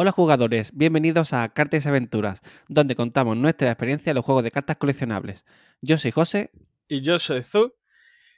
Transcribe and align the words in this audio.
Hola 0.00 0.12
jugadores, 0.12 0.70
bienvenidos 0.76 1.32
a 1.32 1.48
Cartas 1.48 1.84
y 1.84 1.88
Aventuras, 1.88 2.42
donde 2.68 2.94
contamos 2.94 3.36
nuestra 3.36 3.72
experiencia 3.72 4.12
en 4.12 4.14
los 4.14 4.24
juegos 4.24 4.44
de 4.44 4.52
cartas 4.52 4.76
coleccionables. 4.76 5.44
Yo 5.80 5.98
soy 5.98 6.12
José. 6.12 6.52
Y 6.86 7.00
yo 7.00 7.18
soy 7.18 7.42
Zu. 7.42 7.74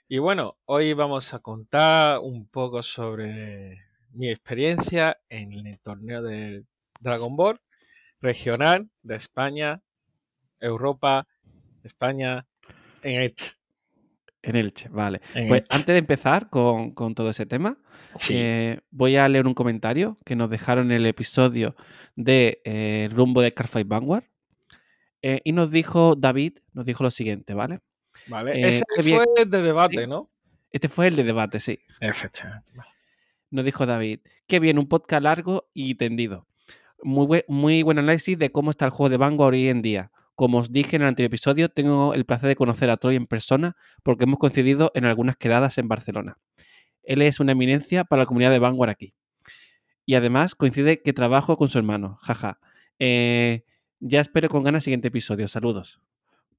Y 0.08 0.20
bueno, 0.20 0.56
hoy 0.64 0.94
vamos 0.94 1.34
a 1.34 1.40
contar 1.40 2.20
un 2.20 2.48
poco 2.48 2.82
sobre 2.82 3.76
mi 4.08 4.30
experiencia 4.30 5.20
en 5.28 5.52
el 5.52 5.78
torneo 5.80 6.22
del 6.22 6.66
Dragon 6.98 7.36
Ball 7.36 7.60
regional 8.22 8.88
de 9.02 9.16
España, 9.16 9.82
Europa, 10.60 11.28
España, 11.84 12.46
en. 13.02 13.34
En 14.42 14.56
Elche, 14.56 14.88
vale. 14.88 15.20
En 15.34 15.48
Pues 15.48 15.62
Elche. 15.62 15.76
antes 15.76 15.92
de 15.92 15.98
empezar 15.98 16.48
con, 16.48 16.92
con 16.92 17.14
todo 17.14 17.30
ese 17.30 17.46
tema, 17.46 17.76
Sí. 18.16 18.34
eh, 18.36 18.80
voy 18.90 19.16
a 19.16 19.28
leer 19.28 19.46
un 19.46 19.54
comentario 19.54 20.18
que 20.24 20.34
nos 20.36 20.48
dejaron 20.50 20.86
en 20.90 20.96
el 20.98 21.06
episodio 21.06 21.76
de 22.16 22.60
eh, 22.64 23.08
Rumbo 23.12 23.42
de 23.42 23.52
Carfight 23.52 23.86
Vanguard. 23.86 24.24
Eh, 25.22 25.40
y 25.44 25.52
nos 25.52 25.70
dijo 25.70 26.14
David, 26.16 26.58
nos 26.72 26.86
dijo 26.86 27.04
lo 27.04 27.10
siguiente, 27.10 27.52
¿vale? 27.54 27.80
Vale. 28.28 28.58
Ese 28.60 28.82
bien. 29.04 29.18
fue 29.34 29.44
de 29.46 29.62
debate, 29.62 30.02
Sí. 30.02 30.06
¿no? 30.08 30.30
Este 30.72 30.88
fue 30.88 31.08
el 31.08 31.16
de 31.16 31.24
debate, 31.24 31.60
sí. 31.60 31.78
Efectivamente. 32.00 32.72
Nos 33.50 33.64
dijo 33.64 33.84
David, 33.84 34.20
qué 34.46 34.60
bien, 34.60 34.78
un 34.78 34.88
podcast 34.88 35.22
largo 35.22 35.68
y 35.74 35.96
tendido. 35.96 36.46
Muy, 37.02 37.44
muy 37.48 37.82
buen 37.82 37.98
análisis 37.98 38.38
de 38.38 38.50
cómo 38.52 38.70
está 38.70 38.84
el 38.86 38.90
juego 38.92 39.10
de 39.10 39.16
Vanguard 39.16 39.54
hoy 39.54 39.68
en 39.68 39.82
día. 39.82 40.10
Como 40.40 40.56
os 40.56 40.72
dije 40.72 40.96
en 40.96 41.02
el 41.02 41.08
anterior 41.08 41.26
episodio, 41.26 41.68
tengo 41.68 42.14
el 42.14 42.24
placer 42.24 42.48
de 42.48 42.56
conocer 42.56 42.88
a 42.88 42.96
Troy 42.96 43.14
en 43.14 43.26
persona 43.26 43.76
porque 44.02 44.24
hemos 44.24 44.38
coincidido 44.38 44.90
en 44.94 45.04
algunas 45.04 45.36
quedadas 45.36 45.76
en 45.76 45.86
Barcelona. 45.86 46.38
Él 47.02 47.20
es 47.20 47.40
una 47.40 47.52
eminencia 47.52 48.04
para 48.04 48.22
la 48.22 48.26
comunidad 48.26 48.50
de 48.50 48.58
Vanguard 48.58 48.88
aquí. 48.88 49.12
Y 50.06 50.14
además 50.14 50.54
coincide 50.54 51.02
que 51.02 51.12
trabajo 51.12 51.58
con 51.58 51.68
su 51.68 51.76
hermano. 51.76 52.16
Jaja. 52.22 52.58
Eh, 52.98 53.64
ya 53.98 54.20
espero 54.20 54.48
con 54.48 54.62
ganas 54.64 54.80
el 54.80 54.84
siguiente 54.84 55.08
episodio. 55.08 55.46
Saludos. 55.46 56.00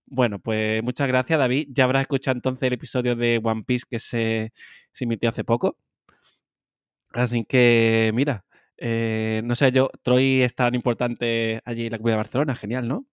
Bueno, 0.06 0.38
pues 0.38 0.84
muchas 0.84 1.08
gracias, 1.08 1.40
David. 1.40 1.70
Ya 1.72 1.86
habrás 1.86 2.02
escuchado 2.02 2.38
entonces 2.38 2.68
el 2.68 2.73
episodio 2.73 3.16
de 3.16 3.42
One 3.44 3.64
Piece 3.64 3.86
que 3.90 3.98
se, 3.98 4.54
emitió 5.00 5.30
hace 5.30 5.44
poco. 5.44 5.76
Así 7.14 7.45
que, 7.45 8.12
mira, 8.14 8.45
eh, 8.78 9.42
no 9.44 9.56
sé 9.56 9.72
yo, 9.72 9.90
Troy 10.04 10.44
es 10.44 10.54
tan 10.54 10.76
importante 10.76 11.64
allí 11.66 11.88
en 11.88 11.94
la 11.94 11.98
comunidad 11.98 12.18
de 12.18 12.23
Barcelona, 12.23 12.56
genial, 12.56 12.88
¿no? 12.88 13.08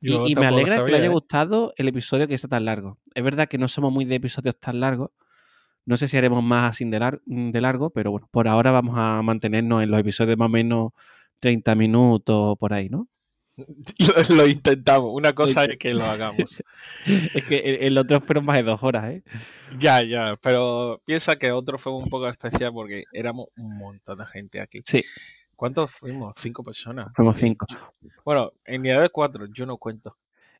Y, 0.00 0.10
Yo 0.10 0.26
y 0.26 0.34
me 0.34 0.46
alegra 0.46 0.84
que 0.84 0.90
le 0.90 0.96
haya 0.98 1.06
¿eh? 1.06 1.10
gustado 1.10 1.72
el 1.76 1.88
episodio 1.88 2.28
que 2.28 2.36
sea 2.38 2.48
tan 2.50 2.64
largo. 2.64 2.98
Es 3.14 3.24
verdad 3.24 3.48
que 3.48 3.58
no 3.58 3.68
somos 3.68 3.92
muy 3.92 4.04
de 4.04 4.16
episodios 4.16 4.58
tan 4.58 4.80
largos. 4.80 5.10
No 5.84 5.96
sé 5.96 6.08
si 6.08 6.16
haremos 6.16 6.42
más 6.42 6.70
así 6.70 6.84
de, 6.84 6.98
lar- 6.98 7.20
de 7.24 7.60
largo, 7.60 7.90
pero 7.90 8.10
bueno, 8.10 8.28
por 8.32 8.48
ahora 8.48 8.72
vamos 8.72 8.94
a 8.98 9.22
mantenernos 9.22 9.82
en 9.82 9.90
los 9.90 10.00
episodios 10.00 10.36
más 10.36 10.46
o 10.46 10.50
menos 10.50 10.92
30 11.40 11.74
minutos 11.76 12.58
por 12.58 12.72
ahí, 12.74 12.88
¿no? 12.88 13.08
Lo, 13.56 14.36
lo 14.36 14.46
intentamos. 14.46 15.10
Una 15.14 15.32
cosa 15.32 15.64
es 15.64 15.78
que 15.78 15.94
lo 15.94 16.04
hagamos. 16.04 16.62
es 17.06 17.44
que 17.44 17.58
el, 17.60 17.82
el 17.84 17.98
otro 17.98 18.20
fueron 18.20 18.44
más 18.44 18.56
de 18.56 18.64
dos 18.64 18.82
horas, 18.82 19.10
¿eh? 19.12 19.22
Ya, 19.78 20.02
ya. 20.02 20.32
Pero 20.42 21.00
piensa 21.06 21.36
que 21.36 21.52
otro 21.52 21.78
fue 21.78 21.94
un 21.94 22.10
poco 22.10 22.28
especial 22.28 22.72
porque 22.74 23.04
éramos 23.14 23.46
un 23.56 23.78
montón 23.78 24.18
de 24.18 24.26
gente 24.26 24.60
aquí. 24.60 24.80
Sí, 24.84 25.02
¿Cuántos 25.56 25.90
fuimos? 25.90 26.36
Cinco 26.38 26.62
personas. 26.62 27.12
fuimos 27.14 27.36
cinco. 27.38 27.66
Bueno, 28.24 28.52
en 28.64 28.80
unidad 28.80 29.00
de 29.00 29.08
cuatro, 29.08 29.46
yo 29.46 29.64
no 29.66 29.78
cuento. 29.78 30.16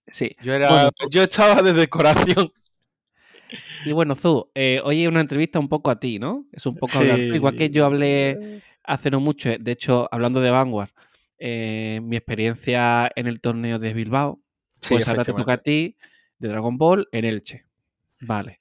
Sí. 0.07 0.31
Yo 0.43 0.55
era, 0.55 0.69
Bueno, 0.71 0.91
yo 1.11 1.23
estaba 1.23 1.63
de 1.63 1.75
decoración. 1.75 2.51
Y 3.85 3.93
bueno, 3.93 4.15
Zu, 4.15 4.51
eh, 4.55 4.81
hoy 4.83 5.03
es 5.03 5.09
una 5.09 5.21
entrevista 5.21 5.59
un 5.59 5.69
poco 5.69 5.91
a 5.91 6.01
ti, 6.01 6.19
¿no? 6.19 6.47
Es 6.51 6.67
un 6.67 6.75
poco 6.75 6.93
Sí. 6.93 6.99
hablar. 6.99 7.19
Igual 7.19 7.57
que 7.57 7.71
yo 7.71 7.85
hablé 7.85 8.63
hace 8.83 9.11
no 9.11 9.21
mucho, 9.21 9.51
eh, 9.51 9.59
de 9.61 9.73
hecho, 9.73 10.09
hablando 10.11 10.41
de 10.41 10.51
Vanguard, 10.51 10.91
eh, 11.39 12.01
mi 12.03 12.17
experiencia 12.17 13.11
en 13.15 13.27
el 13.27 13.41
torneo 13.41 13.79
de 13.79 13.93
Bilbao, 13.93 14.41
Sí, 14.81 14.95
pues 14.95 15.09
ahora 15.09 15.25
te 15.25 15.33
toca 15.33 15.55
a 15.55 15.59
ti 15.59 15.97
de 16.39 16.49
Dragon 16.49 16.77
Ball 16.79 17.09
en 17.13 17.25
Elche. 17.25 17.65
Vale. 18.21 18.61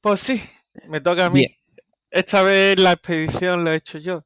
Pues 0.00 0.20
sí, 0.20 0.40
me 0.88 1.00
toca 1.00 1.26
a 1.26 1.30
mí. 1.30 1.40
Bien. 1.40 1.50
Esta 2.10 2.42
vez 2.42 2.78
la 2.78 2.92
expedición 2.92 3.64
lo 3.64 3.72
he 3.72 3.76
hecho 3.76 3.98
yo. 3.98 4.24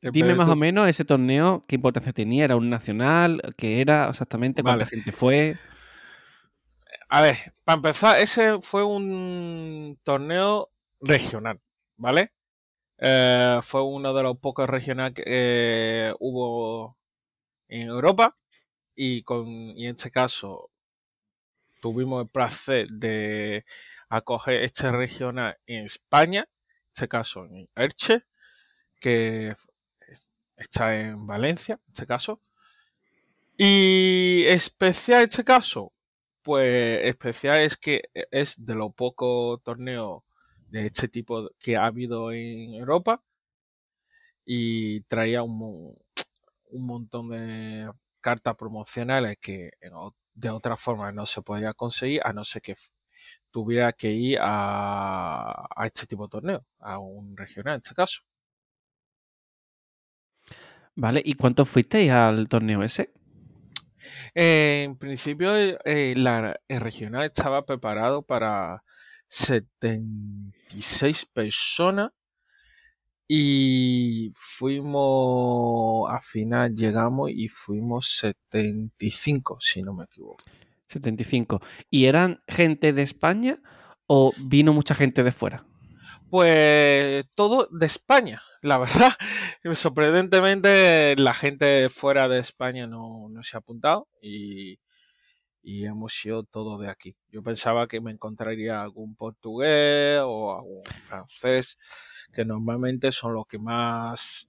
Dime 0.00 0.28
Pero 0.28 0.36
más 0.36 0.46
tú- 0.46 0.52
o 0.52 0.56
menos 0.56 0.88
ese 0.88 1.04
torneo, 1.04 1.62
qué 1.66 1.74
importancia 1.76 2.12
tenía, 2.12 2.44
era 2.44 2.56
un 2.56 2.70
nacional, 2.70 3.42
qué 3.56 3.80
era 3.80 4.08
exactamente, 4.08 4.62
cuánta 4.62 4.84
Vale. 4.84 4.90
gente 4.90 5.12
fue. 5.12 5.56
A 7.08 7.22
ver, 7.22 7.36
para 7.64 7.76
empezar, 7.76 8.16
ese 8.18 8.60
fue 8.60 8.84
un 8.84 9.98
torneo 10.04 10.70
regional, 11.00 11.60
¿vale? 11.96 12.30
Eh, 12.98 13.60
fue 13.62 13.82
uno 13.82 14.12
de 14.12 14.22
los 14.22 14.38
pocos 14.38 14.68
regionales 14.68 15.14
que 15.14 15.22
eh, 15.26 16.14
hubo 16.20 16.98
en 17.68 17.88
Europa 17.88 18.36
y, 18.94 19.22
con, 19.22 19.48
y 19.48 19.86
en 19.86 19.96
este 19.96 20.10
caso 20.10 20.70
tuvimos 21.80 22.22
el 22.24 22.28
placer 22.28 22.88
de 22.88 23.64
acoger 24.08 24.62
este 24.64 24.90
regional 24.90 25.56
en 25.66 25.84
España, 25.86 26.40
en 26.40 26.90
este 26.94 27.08
caso 27.08 27.44
en 27.46 27.68
Elche, 27.76 28.24
que 29.00 29.54
está 30.58 30.98
en 31.00 31.26
Valencia, 31.26 31.74
en 31.74 31.92
este 31.92 32.06
caso. 32.06 32.40
Y 33.56 34.44
especial 34.46 35.24
este 35.24 35.44
caso, 35.44 35.92
pues 36.42 37.04
especial 37.04 37.60
es 37.60 37.76
que 37.76 38.02
es 38.30 38.64
de 38.64 38.74
los 38.74 38.94
pocos 38.94 39.62
torneos 39.62 40.22
de 40.68 40.86
este 40.86 41.08
tipo 41.08 41.50
que 41.58 41.76
ha 41.76 41.86
habido 41.86 42.32
en 42.32 42.74
Europa 42.74 43.22
y 44.44 45.00
traía 45.02 45.42
un, 45.42 45.96
un 46.70 46.86
montón 46.86 47.30
de 47.30 47.90
cartas 48.20 48.54
promocionales 48.56 49.36
que 49.40 49.70
de 50.34 50.50
otra 50.50 50.76
forma 50.76 51.12
no 51.12 51.26
se 51.26 51.42
podía 51.42 51.74
conseguir 51.74 52.20
a 52.24 52.32
no 52.32 52.44
ser 52.44 52.62
que 52.62 52.76
tuviera 53.50 53.92
que 53.92 54.10
ir 54.10 54.38
a, 54.40 55.66
a 55.74 55.86
este 55.86 56.06
tipo 56.06 56.24
de 56.24 56.30
torneo, 56.30 56.66
a 56.80 56.98
un 56.98 57.36
regional 57.36 57.74
en 57.74 57.80
este 57.82 57.94
caso. 57.94 58.22
Vale, 61.00 61.22
¿y 61.24 61.34
cuántos 61.34 61.68
fuisteis 61.68 62.10
al 62.10 62.48
torneo 62.48 62.82
ese? 62.82 63.12
Eh, 64.34 64.82
en 64.84 64.96
principio, 64.96 65.56
eh, 65.56 65.78
eh, 65.84 66.14
la, 66.16 66.58
el 66.66 66.80
regional 66.80 67.22
estaba 67.22 67.64
preparado 67.64 68.22
para 68.22 68.82
76 69.28 71.26
personas 71.26 72.10
y 73.28 74.32
fuimos, 74.34 76.10
al 76.10 76.20
final 76.20 76.74
llegamos 76.74 77.30
y 77.30 77.46
fuimos 77.46 78.08
75, 78.16 79.58
si 79.60 79.82
no 79.82 79.94
me 79.94 80.02
equivoco. 80.02 80.42
75. 80.88 81.62
¿Y 81.90 82.06
eran 82.06 82.42
gente 82.48 82.92
de 82.92 83.02
España 83.02 83.62
o 84.08 84.32
vino 84.36 84.72
mucha 84.72 84.96
gente 84.96 85.22
de 85.22 85.30
fuera? 85.30 85.67
Pues 86.30 87.26
todo 87.34 87.68
de 87.70 87.86
España, 87.86 88.42
la 88.62 88.78
verdad. 88.78 89.12
Sorprendentemente, 89.74 91.14
la 91.16 91.34
gente 91.34 91.88
fuera 91.88 92.28
de 92.28 92.38
España 92.40 92.86
no, 92.86 93.28
no 93.30 93.42
se 93.42 93.56
ha 93.56 93.60
apuntado 93.60 94.08
y, 94.20 94.78
y 95.62 95.84
hemos 95.86 96.12
sido 96.12 96.42
todos 96.44 96.80
de 96.80 96.88
aquí. 96.90 97.16
Yo 97.30 97.42
pensaba 97.42 97.86
que 97.86 98.00
me 98.00 98.10
encontraría 98.10 98.82
algún 98.82 99.14
portugués 99.14 100.20
o 100.24 100.54
algún 100.54 100.82
francés, 101.04 101.78
que 102.32 102.44
normalmente 102.44 103.10
son 103.12 103.34
los 103.34 103.46
que 103.46 103.58
más 103.58 104.48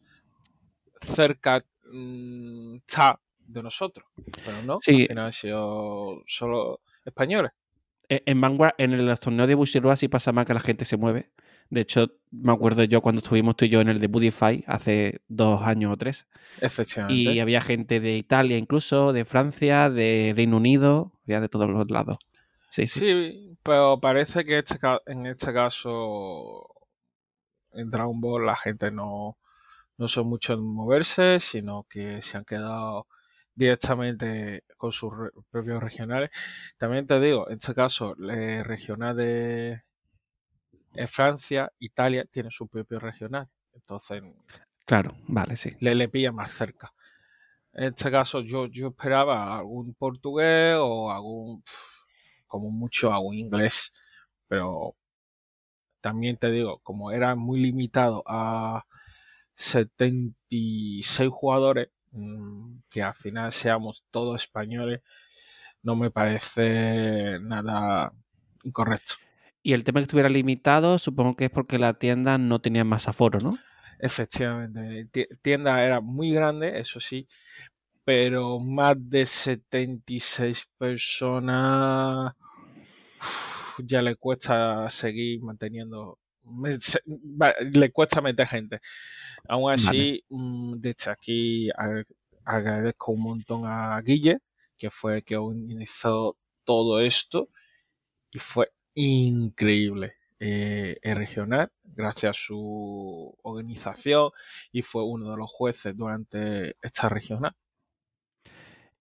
cerca 1.01 1.63
mm, 1.91 2.75
está 2.77 3.19
de 3.39 3.63
nosotros. 3.63 4.05
Pero 4.45 4.61
no, 4.63 4.79
Sí. 4.81 5.01
al 5.03 5.07
final 5.07 5.25
han 5.27 5.33
sido 5.33 6.23
solo 6.27 6.81
españoles. 7.05 7.51
Eh, 8.09 8.23
En 8.25 8.41
Vanguard, 8.41 8.73
en 8.77 9.05
los 9.05 9.19
torneos 9.19 9.47
de 9.47 9.55
Bushiroad 9.55 9.95
sí 9.95 10.07
pasa 10.07 10.31
más 10.31 10.45
que 10.45 10.53
la 10.53 10.59
gente 10.59 10.83
se 10.85 10.97
mueve. 10.97 11.31
De 11.69 11.81
hecho, 11.81 12.07
me 12.31 12.51
acuerdo 12.51 12.83
yo 12.83 13.01
cuando 13.01 13.19
estuvimos 13.19 13.55
tú 13.55 13.65
y 13.65 13.69
yo 13.69 13.81
en 13.81 13.89
el 13.89 13.99
de 13.99 14.07
Budify 14.07 14.63
hace 14.67 15.21
dos 15.27 15.61
años 15.61 15.93
o 15.93 15.97
tres. 15.97 16.27
Efectivamente. 16.61 17.31
Y 17.31 17.39
había 17.39 17.61
gente 17.61 17.99
de 17.99 18.17
Italia 18.17 18.57
incluso, 18.57 19.13
de 19.13 19.25
Francia, 19.25 19.89
de 19.89 20.33
Reino 20.35 20.57
Unido, 20.57 21.11
había 21.25 21.41
de 21.41 21.49
todos 21.49 21.69
los 21.69 21.89
lados. 21.89 22.17
Sí, 22.71 22.87
sí. 22.87 22.99
Sí, 22.99 23.57
pero 23.63 23.99
parece 23.99 24.45
que 24.45 24.59
este, 24.59 24.77
en 25.07 25.25
este 25.25 25.53
caso 25.53 26.67
en 27.71 27.89
Dragon 27.89 28.19
Ball 28.19 28.45
la 28.45 28.55
gente 28.55 28.91
no, 28.91 29.37
no 29.97 30.07
son 30.07 30.27
mucho 30.27 30.55
de 30.55 30.61
moverse, 30.61 31.39
sino 31.39 31.85
que 31.89 32.21
se 32.21 32.37
han 32.37 32.45
quedado 32.45 33.07
directamente 33.55 34.63
con 34.77 34.91
sus 34.91 35.15
re- 35.15 35.31
propios 35.51 35.81
regionales. 35.83 36.29
También 36.77 37.05
te 37.05 37.19
digo, 37.19 37.49
en 37.49 37.57
este 37.57 37.75
caso, 37.75 38.15
el 38.17 38.63
regional 38.63 39.15
de 39.17 39.81
Francia, 41.07 41.71
Italia 41.79 42.25
tiene 42.25 42.51
su 42.51 42.67
propio 42.67 42.99
regional. 42.99 43.47
Entonces 43.73 44.21
Claro, 44.85 45.15
vale, 45.27 45.55
sí. 45.55 45.71
le, 45.79 45.93
le 45.93 46.09
pilla 46.09 46.31
más 46.31 46.51
cerca. 46.51 46.93
En 47.73 47.93
este 47.93 48.09
caso, 48.11 48.41
yo, 48.41 48.65
yo 48.65 48.87
esperaba 48.89 49.57
algún 49.59 49.93
portugués 49.93 50.77
o 50.79 51.11
algún, 51.11 51.61
pf, 51.61 51.77
como 52.47 52.71
mucho, 52.71 53.13
algún 53.13 53.35
inglés. 53.35 53.93
Pero 54.47 54.95
también 56.01 56.37
te 56.37 56.51
digo, 56.51 56.79
como 56.79 57.11
era 57.11 57.35
muy 57.35 57.59
limitado 57.59 58.23
a 58.25 58.85
76 59.55 61.29
jugadores, 61.29 61.89
mm, 62.11 62.79
que 62.89 63.03
al 63.03 63.13
final 63.13 63.51
seamos 63.51 64.03
todos 64.11 64.41
españoles, 64.43 65.01
no 65.83 65.95
me 65.95 66.11
parece 66.11 67.39
nada 67.41 68.13
incorrecto. 68.63 69.15
Y 69.61 69.73
el 69.73 69.83
tema 69.83 69.99
que 69.99 70.03
estuviera 70.03 70.29
limitado, 70.29 70.97
supongo 70.97 71.35
que 71.35 71.45
es 71.45 71.51
porque 71.51 71.77
la 71.77 71.93
tienda 71.93 72.37
no 72.37 72.59
tenía 72.61 72.83
más 72.83 73.07
aforo, 73.07 73.39
¿no? 73.43 73.57
Efectivamente, 73.99 75.27
tienda 75.41 75.83
era 75.83 75.99
muy 75.99 76.31
grande, 76.31 76.79
eso 76.79 77.01
sí, 77.01 77.27
pero 78.05 78.59
más 78.59 78.95
de 78.97 79.25
76 79.25 80.69
personas 80.77 82.33
ya 83.83 84.01
le 84.01 84.15
cuesta 84.15 84.89
seguir 84.89 85.41
manteniendo, 85.41 86.17
le 87.73 87.91
cuesta 87.91 88.21
meter 88.21 88.47
gente. 88.47 88.79
Aún 89.47 89.71
así, 89.71 90.23
mm, 90.29 90.75
desde 90.77 91.11
aquí 91.11 91.69
agradezco 92.45 93.11
un 93.11 93.21
montón 93.21 93.65
a 93.65 93.99
Guille, 94.01 94.39
que 94.77 94.89
fue 94.89 95.17
el 95.17 95.23
que 95.23 95.37
organizó 95.37 96.37
todo 96.63 97.01
esto 97.01 97.49
y 98.31 98.39
fue 98.39 98.71
increíble. 98.93 100.13
Eh, 100.41 100.97
regional, 101.03 101.69
gracias 101.83 102.29
a 102.29 102.33
su 102.33 103.37
organización, 103.41 104.31
y 104.71 104.83
fue 104.83 105.03
uno 105.03 105.31
de 105.31 105.37
los 105.37 105.51
jueces 105.51 105.97
durante 105.97 106.75
esta 106.81 107.09
regional. 107.09 107.53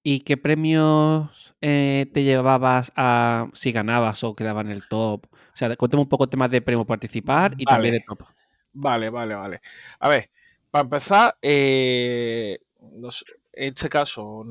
¿Y 0.03 0.21
qué 0.21 0.37
premios 0.37 1.55
eh, 1.61 2.11
te 2.13 2.25
llevabas 2.25 2.93
a 2.97 3.49
si 3.53 3.71
ganabas 3.71 4.25
o 4.25 4.35
quedabas 4.35 4.65
en 4.65 4.73
el 4.73 4.89
top? 4.89 5.27
O 5.27 5.57
sea, 5.57 5.77
cuéntame 5.77 6.03
un 6.03 6.09
poco 6.09 6.29
temas 6.29 6.51
de 6.51 6.61
premio 6.61 6.85
participar 6.85 7.55
y 7.57 7.65
también 7.65 7.95
de 7.95 8.01
top. 8.01 8.25
Vale, 8.73 9.09
vale, 9.09 9.37
vale. 9.37 9.61
A 10.01 10.09
ver, 10.09 10.31
para 10.73 10.83
empezar, 10.83 11.37
eh, 11.41 12.59
en 12.81 13.05
este 13.53 13.89
caso, 13.89 14.45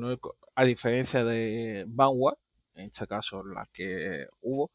a 0.54 0.64
diferencia 0.64 1.22
de 1.22 1.84
Vanguard, 1.86 2.38
en 2.76 2.86
este 2.86 3.06
caso 3.06 3.44
la 3.44 3.68
que 3.72 4.26
hubo, 4.40 4.70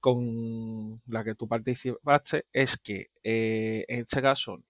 con 0.00 1.02
la 1.06 1.24
que 1.24 1.34
tú 1.34 1.48
participaste, 1.48 2.46
es 2.52 2.76
que 2.76 3.10
eh, 3.22 3.84
en 3.88 4.00
este 4.00 4.22
caso 4.22 4.62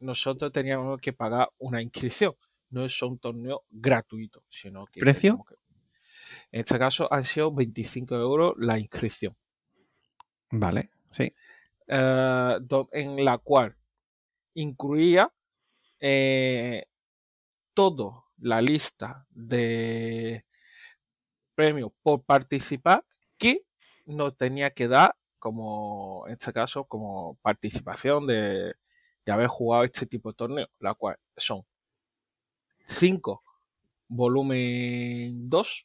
nosotros 0.00 0.52
teníamos 0.52 1.00
que 1.00 1.12
pagar 1.12 1.48
una 1.58 1.82
inscripción 1.82 2.34
no 2.70 2.84
es 2.84 3.02
un 3.02 3.18
torneo 3.18 3.64
gratuito, 3.70 4.44
sino 4.48 4.86
que... 4.86 5.00
¿Precio? 5.00 5.44
en 6.50 6.60
este 6.60 6.78
caso 6.78 7.12
han 7.12 7.24
sido 7.24 7.52
25 7.52 8.14
euros 8.14 8.54
la 8.58 8.78
inscripción. 8.78 9.36
Vale, 10.50 10.90
sí. 11.10 11.34
Eh, 11.86 12.58
en 12.92 13.24
la 13.24 13.38
cual 13.38 13.76
incluía 14.54 15.32
eh, 16.00 16.84
toda 17.74 18.24
la 18.38 18.62
lista 18.62 19.26
de 19.30 20.44
premios 21.54 21.90
por 22.02 22.22
participar 22.22 23.04
nos 24.08 24.36
tenía 24.36 24.70
que 24.70 24.88
dar 24.88 25.14
como 25.38 26.24
en 26.26 26.32
este 26.32 26.52
caso 26.52 26.84
como 26.84 27.38
participación 27.42 28.26
de, 28.26 28.74
de 29.24 29.32
haber 29.32 29.46
jugado 29.46 29.84
este 29.84 30.06
tipo 30.06 30.30
de 30.30 30.36
torneo, 30.36 30.68
la 30.80 30.94
cual 30.94 31.16
son 31.36 31.62
5, 32.86 33.42
volumen 34.08 35.48
2. 35.48 35.84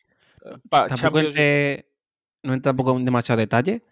Eh, 1.35 1.85
no 2.43 2.53
entra 2.53 2.71
tampoco 2.71 2.97
en 2.97 3.05
demasiado 3.05 3.39
detalle. 3.39 3.83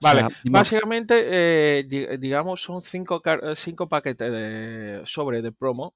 Vale, 0.00 0.26
básicamente, 0.44 1.78
eh, 1.80 1.84
digamos, 2.18 2.62
son 2.62 2.82
5 2.82 3.22
cinco, 3.54 3.88
paquetes 3.88 4.32
de, 4.32 5.02
sobre 5.04 5.42
de 5.42 5.52
promo 5.52 5.94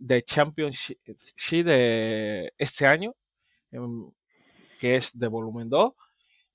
de 0.00 0.22
Championship 0.22 0.98
de 1.64 2.52
este 2.56 2.86
año, 2.86 3.14
em, 3.72 4.08
que 4.78 4.96
es 4.96 5.18
de 5.18 5.26
volumen 5.26 5.68
2, 5.68 5.92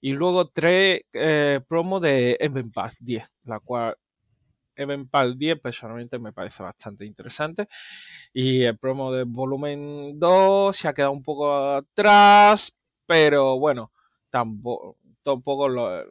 y 0.05 0.11
luego 0.11 0.49
3 0.49 0.99
eh, 1.13 1.61
promos 1.65 2.01
de 2.01 2.35
Event 2.41 2.73
Pass 2.73 2.97
10, 2.99 3.37
la 3.45 3.61
cual 3.61 3.95
Evenpal 4.75 5.37
10 5.37 5.61
personalmente 5.61 6.19
me 6.19 6.33
parece 6.33 6.61
bastante 6.61 7.05
interesante. 7.05 7.69
Y 8.33 8.63
el 8.63 8.77
promo 8.77 9.13
de 9.13 9.23
volumen 9.23 10.19
2 10.19 10.75
se 10.75 10.89
ha 10.89 10.93
quedado 10.93 11.13
un 11.13 11.23
poco 11.23 11.53
atrás, 11.53 12.77
pero 13.05 13.57
bueno, 13.57 13.93
tampoco, 14.29 14.97
tampoco 15.21 15.69
lo, 15.69 16.03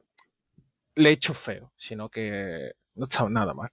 le 0.95 1.09
he 1.11 1.12
hecho 1.12 1.35
feo, 1.35 1.75
sino 1.77 2.09
que 2.09 2.73
no 2.95 3.05
está 3.05 3.29
nada 3.29 3.53
mal. 3.53 3.69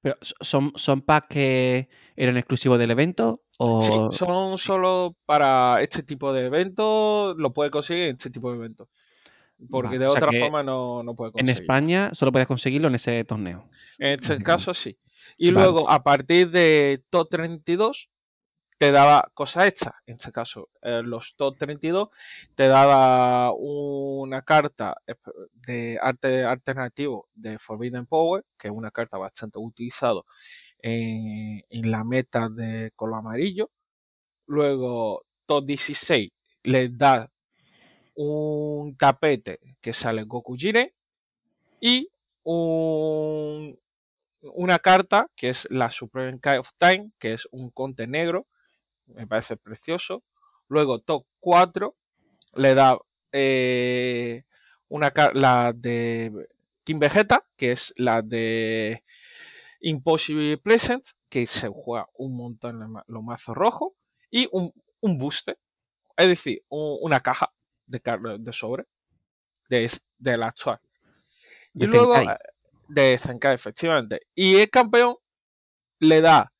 ¿Pero 0.00 0.16
son, 0.20 0.72
son 0.74 1.02
packs 1.02 1.28
que 1.28 1.88
eran 2.16 2.36
exclusivos 2.36 2.80
del 2.80 2.90
evento? 2.90 3.44
O... 3.58 3.80
Sí, 3.80 4.18
son 4.18 4.58
solo 4.58 5.16
para 5.24 5.80
este 5.80 6.02
tipo 6.02 6.32
de 6.32 6.46
eventos, 6.46 7.36
lo 7.36 7.52
puedes 7.52 7.70
conseguir 7.70 8.06
en 8.06 8.16
este 8.16 8.30
tipo 8.30 8.50
de 8.50 8.56
eventos. 8.56 8.88
Porque 9.70 9.98
de 9.98 10.06
otra 10.06 10.32
forma 10.32 10.62
no, 10.62 11.02
no 11.02 11.14
puede 11.14 11.32
conseguirlo. 11.32 11.52
En 11.52 11.62
España 11.62 12.10
solo 12.12 12.32
puedes 12.32 12.48
conseguirlo 12.48 12.88
en 12.88 12.96
ese 12.96 13.24
torneo. 13.24 13.68
En 13.98 14.18
este 14.20 14.42
caso 14.42 14.74
sí. 14.74 14.98
Y 15.36 15.50
luego, 15.50 15.90
a 15.90 16.02
partir 16.02 16.50
de 16.50 17.02
top 17.10 17.28
32, 17.30 18.10
te 18.78 18.92
daba 18.92 19.30
cosas 19.34 19.68
extra. 19.68 19.94
En 20.06 20.16
este 20.16 20.32
caso, 20.32 20.68
eh, 20.82 21.02
los 21.02 21.34
top 21.36 21.56
32 21.58 22.08
te 22.54 22.68
daba 22.68 23.52
una 23.52 24.42
carta 24.42 24.96
de 25.66 25.98
arte 26.00 26.44
alternativo 26.44 27.28
de 27.34 27.58
Forbidden 27.58 28.06
Power, 28.06 28.44
que 28.58 28.68
es 28.68 28.74
una 28.74 28.90
carta 28.90 29.18
bastante 29.18 29.58
utilizada 29.58 30.20
en, 30.78 31.62
en 31.68 31.90
la 31.90 32.04
meta 32.04 32.48
de 32.48 32.92
color 32.94 33.20
amarillo. 33.20 33.70
Luego, 34.46 35.24
top 35.46 35.66
16 35.66 36.30
les 36.64 36.96
da 36.96 37.30
un 38.14 38.96
tapete 38.96 39.60
que 39.80 39.92
sale 39.92 40.24
Goku 40.24 40.56
Jire 40.56 40.94
y 41.80 42.10
un, 42.44 43.78
una 44.40 44.78
carta 44.78 45.30
que 45.36 45.50
es 45.50 45.66
la 45.70 45.90
Supreme 45.90 46.40
Kind 46.40 46.58
of 46.58 46.70
Time, 46.76 47.10
que 47.18 47.32
es 47.32 47.48
un 47.50 47.70
conte 47.70 48.06
negro, 48.06 48.46
me 49.06 49.26
parece 49.26 49.56
precioso. 49.56 50.22
Luego 50.68 51.00
top 51.00 51.26
4 51.40 51.94
le 52.56 52.74
da 52.74 52.98
eh, 53.32 54.44
una 54.88 55.12
la 55.34 55.72
de 55.74 56.48
King 56.84 56.98
Vegeta, 56.98 57.46
que 57.56 57.72
es 57.72 57.92
la 57.96 58.22
de 58.22 59.02
Impossible 59.80 60.56
Present, 60.58 61.04
que 61.28 61.46
se 61.46 61.68
juega 61.68 62.08
un 62.14 62.36
montón 62.36 62.82
en 62.82 62.94
los 63.06 63.22
mazos 63.22 63.56
rojos, 63.56 63.92
y 64.30 64.48
un, 64.52 64.72
un 65.00 65.18
booster, 65.18 65.58
es 66.16 66.28
decir, 66.28 66.62
una 66.68 67.20
caja 67.20 67.52
de, 67.86 68.00
de 68.40 68.52
sobre 68.52 68.86
de, 69.68 69.90
de 70.18 70.36
la 70.36 70.46
actual. 70.46 70.80
y 71.74 71.86
luego 71.86 72.16
eh, 72.16 72.38
de 72.88 73.18
Zenkai, 73.18 73.54
efectivamente. 73.54 74.20
Y 74.34 74.56
el 74.56 74.70
campeón 74.70 75.16
le 76.00 76.20
da 76.20 76.50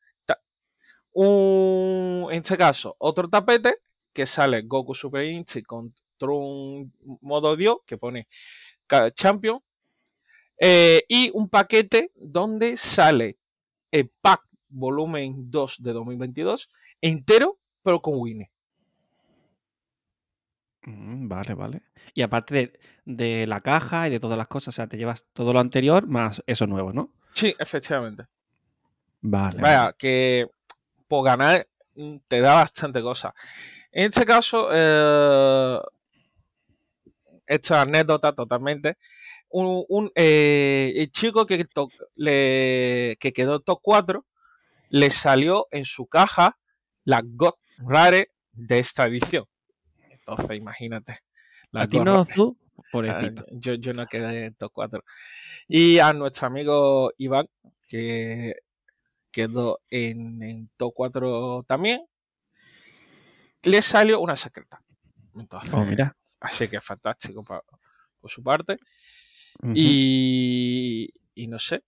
un, 1.12 2.26
en 2.30 2.42
este 2.42 2.56
caso, 2.56 2.96
otro 2.98 3.28
tapete 3.28 3.76
que 4.12 4.26
sale 4.26 4.62
Goku 4.62 4.94
Super 4.94 5.24
Instinct 5.24 5.66
contra 5.66 6.28
un 6.28 6.92
modo 7.20 7.56
Dios 7.56 7.78
que 7.86 7.98
pone 7.98 8.26
Champion. 9.14 9.60
Eh, 10.58 11.02
y 11.08 11.30
un 11.34 11.48
paquete 11.48 12.12
donde 12.14 12.76
sale 12.76 13.38
el 13.90 14.08
pack 14.20 14.42
volumen 14.68 15.50
2 15.50 15.82
de 15.82 15.92
2022 15.92 16.68
entero, 17.00 17.58
pero 17.82 18.00
con 18.00 18.14
Winnie. 18.16 18.50
Mm, 20.84 21.28
vale, 21.28 21.54
vale. 21.54 21.82
Y 22.14 22.22
aparte 22.22 22.78
de, 23.04 23.46
la 23.46 23.60
caja 23.60 24.06
y 24.06 24.10
de 24.10 24.20
todas 24.20 24.38
las 24.38 24.48
cosas, 24.48 24.68
o 24.68 24.76
sea, 24.76 24.86
te 24.86 24.96
llevas 24.96 25.24
todo 25.32 25.52
lo 25.52 25.60
anterior 25.60 26.06
más 26.06 26.42
eso 26.46 26.66
nuevo, 26.66 26.92
¿no? 26.92 27.10
Sí, 27.32 27.54
efectivamente. 27.58 28.26
Vale. 29.20 29.60
Vaya, 29.60 29.94
que 29.98 30.46
por 31.08 31.24
ganar 31.24 31.66
mm, 31.94 32.16
te 32.28 32.40
da 32.40 32.54
bastante 32.54 33.00
cosa. 33.00 33.34
En 33.90 34.06
este 34.06 34.24
caso, 34.24 34.68
eh, 34.72 35.78
esta 37.46 37.82
anécdota 37.82 38.32
totalmente. 38.32 38.98
Un, 39.56 40.10
eh, 40.16 40.92
el 40.96 41.12
chico 41.12 41.46
que, 41.46 41.64
le, 42.16 43.16
que 43.20 43.32
quedó 43.32 43.60
top 43.60 43.78
4 43.82 44.26
le 44.90 45.10
salió 45.10 45.68
en 45.70 45.84
su 45.84 46.06
caja 46.06 46.58
la 47.04 47.22
God 47.24 47.54
Rare 47.78 48.32
de 48.52 48.80
esta 48.80 49.06
edición. 49.06 49.46
Entonces, 50.26 50.56
imagínate. 50.56 51.18
La 51.70 51.86
ti 51.86 52.00
no, 52.00 52.24
tú, 52.24 52.56
por 52.90 53.08
ah, 53.08 53.30
yo, 53.52 53.74
yo 53.74 53.92
no 53.92 54.06
quedé 54.06 54.46
en 54.46 54.54
top 54.54 54.72
4. 54.72 55.04
Y 55.68 55.98
a 55.98 56.12
nuestro 56.12 56.46
amigo 56.46 57.12
Iván, 57.18 57.46
que 57.88 58.54
quedó 59.30 59.80
en, 59.90 60.42
en 60.42 60.70
top 60.76 60.92
4 60.94 61.64
también, 61.66 62.06
le 63.64 63.82
salió 63.82 64.20
una 64.20 64.36
secreta. 64.36 64.80
Entonces, 65.34 65.74
oh, 65.74 65.84
mira. 65.84 66.16
así 66.40 66.68
que 66.68 66.80
fantástico 66.80 67.42
por, 67.42 67.64
su 68.26 68.42
parte. 68.42 68.78
y, 69.74 71.08
y, 71.34 71.46
no 71.48 71.58
sé. 71.58 71.82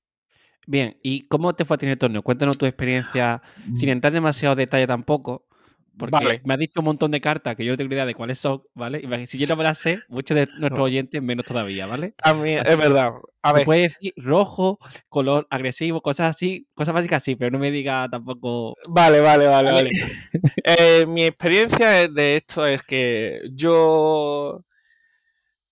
Bien, 0.66 0.98
¿y 1.02 1.28
cómo 1.28 1.54
te 1.54 1.64
fue 1.64 1.76
a 1.76 1.78
tener 1.78 1.92
el 1.92 1.98
torneo? 1.98 2.22
Cuéntanos 2.22 2.58
tu 2.58 2.66
experiencia, 2.66 3.40
sin 3.76 3.88
entrar 3.88 4.10
en 4.10 4.16
demasiado 4.16 4.56
detalle 4.56 4.86
tampoco, 4.86 5.45
porque 5.98 6.10
Vale. 6.12 6.40
me 6.44 6.54
has 6.54 6.60
dicho 6.60 6.80
un 6.80 6.84
montón 6.86 7.10
de 7.10 7.20
cartas 7.20 7.56
que 7.56 7.64
yo 7.64 7.72
no 7.72 7.76
tengo 7.76 7.92
idea 7.92 8.04
de 8.06 8.14
cuáles 8.14 8.38
son, 8.38 8.62
¿vale? 8.74 9.00
Y 9.00 9.26
si 9.26 9.38
yo 9.38 9.46
no 9.46 9.56
me 9.56 9.64
las 9.64 9.78
sé, 9.78 10.00
muchos 10.08 10.34
de 10.36 10.46
nuestros 10.58 10.80
oyentes 10.84 11.22
menos 11.22 11.46
todavía, 11.46 11.86
¿vale? 11.86 12.14
A 12.22 12.34
mí, 12.34 12.52
es 12.54 12.76
verdad. 12.76 13.12
A 13.42 13.52
ver, 13.52 13.64
puedes 13.64 13.92
decir 13.94 14.12
rojo, 14.16 14.78
color 15.08 15.46
agresivo, 15.50 16.02
cosas 16.02 16.34
así, 16.36 16.66
cosas 16.74 16.94
básicas 16.94 17.22
sí, 17.22 17.36
pero 17.36 17.50
no 17.50 17.58
me 17.58 17.70
diga 17.70 18.08
tampoco. 18.10 18.74
vale, 18.88 19.20
vale, 19.20 19.46
vale, 19.46 19.72
Vale. 19.72 19.90
vale. 19.92 20.52
Eh, 20.64 21.06
mi 21.06 21.24
experiencia 21.24 22.08
de 22.08 22.36
esto 22.36 22.66
es 22.66 22.82
que 22.82 23.40
yo 23.54 24.64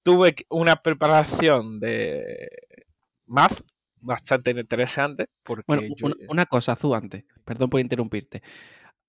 tuve 0.03 0.35
una 0.51 0.77
preparación 0.77 1.81
de 1.81 2.49
math 3.27 3.61
bastante 4.01 4.51
interesante 4.51 5.27
porque 5.43 5.65
Bueno, 5.67 5.83
yo- 5.97 6.07
un- 6.07 6.17
una 6.29 6.47
cosa, 6.47 6.73
Azú, 6.73 6.95
antes, 6.95 7.25
perdón 7.45 7.71
por 7.71 7.81
interrumpirte. 7.81 8.43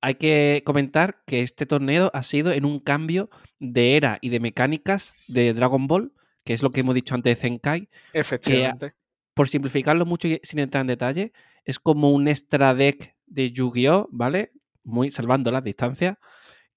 Hay 0.02 0.16
que 0.16 0.62
comentar 0.66 1.24
que 1.26 1.42
este 1.42 1.66
torneo 1.66 2.12
ha 2.14 2.22
sido 2.22 2.52
en 2.52 2.66
un 2.66 2.80
cambio 2.80 3.30
de 3.60 3.98
era 3.98 4.20
y 4.22 4.30
de 4.30 4.40
mecánicas 4.40 5.26
de 5.28 5.54
Dragon 5.54 5.88
Ball, 5.88 6.14
que 6.44 6.54
es 6.54 6.62
lo 6.62 6.72
que 6.72 6.82
hemos 6.82 6.96
dicho 6.96 7.16
antes 7.16 7.36
de 7.36 7.42
Zenkai. 7.42 7.90
efectivamente. 8.14 8.94
Por 9.34 9.50
simplificarlo 9.50 10.06
mucho 10.06 10.28
y 10.28 10.40
sin 10.44 10.60
entrar 10.60 10.82
en 10.82 10.88
detalle, 10.88 11.34
es 11.66 11.80
como 11.80 12.12
un 12.12 12.28
extra 12.28 12.74
deck 12.74 13.16
de 13.26 13.52
Yu-Gi-Oh!, 13.52 14.08
¿vale? 14.12 14.52
Muy 14.84 15.12
salvando 15.12 15.52
las 15.52 15.64
distancias, 15.64 16.18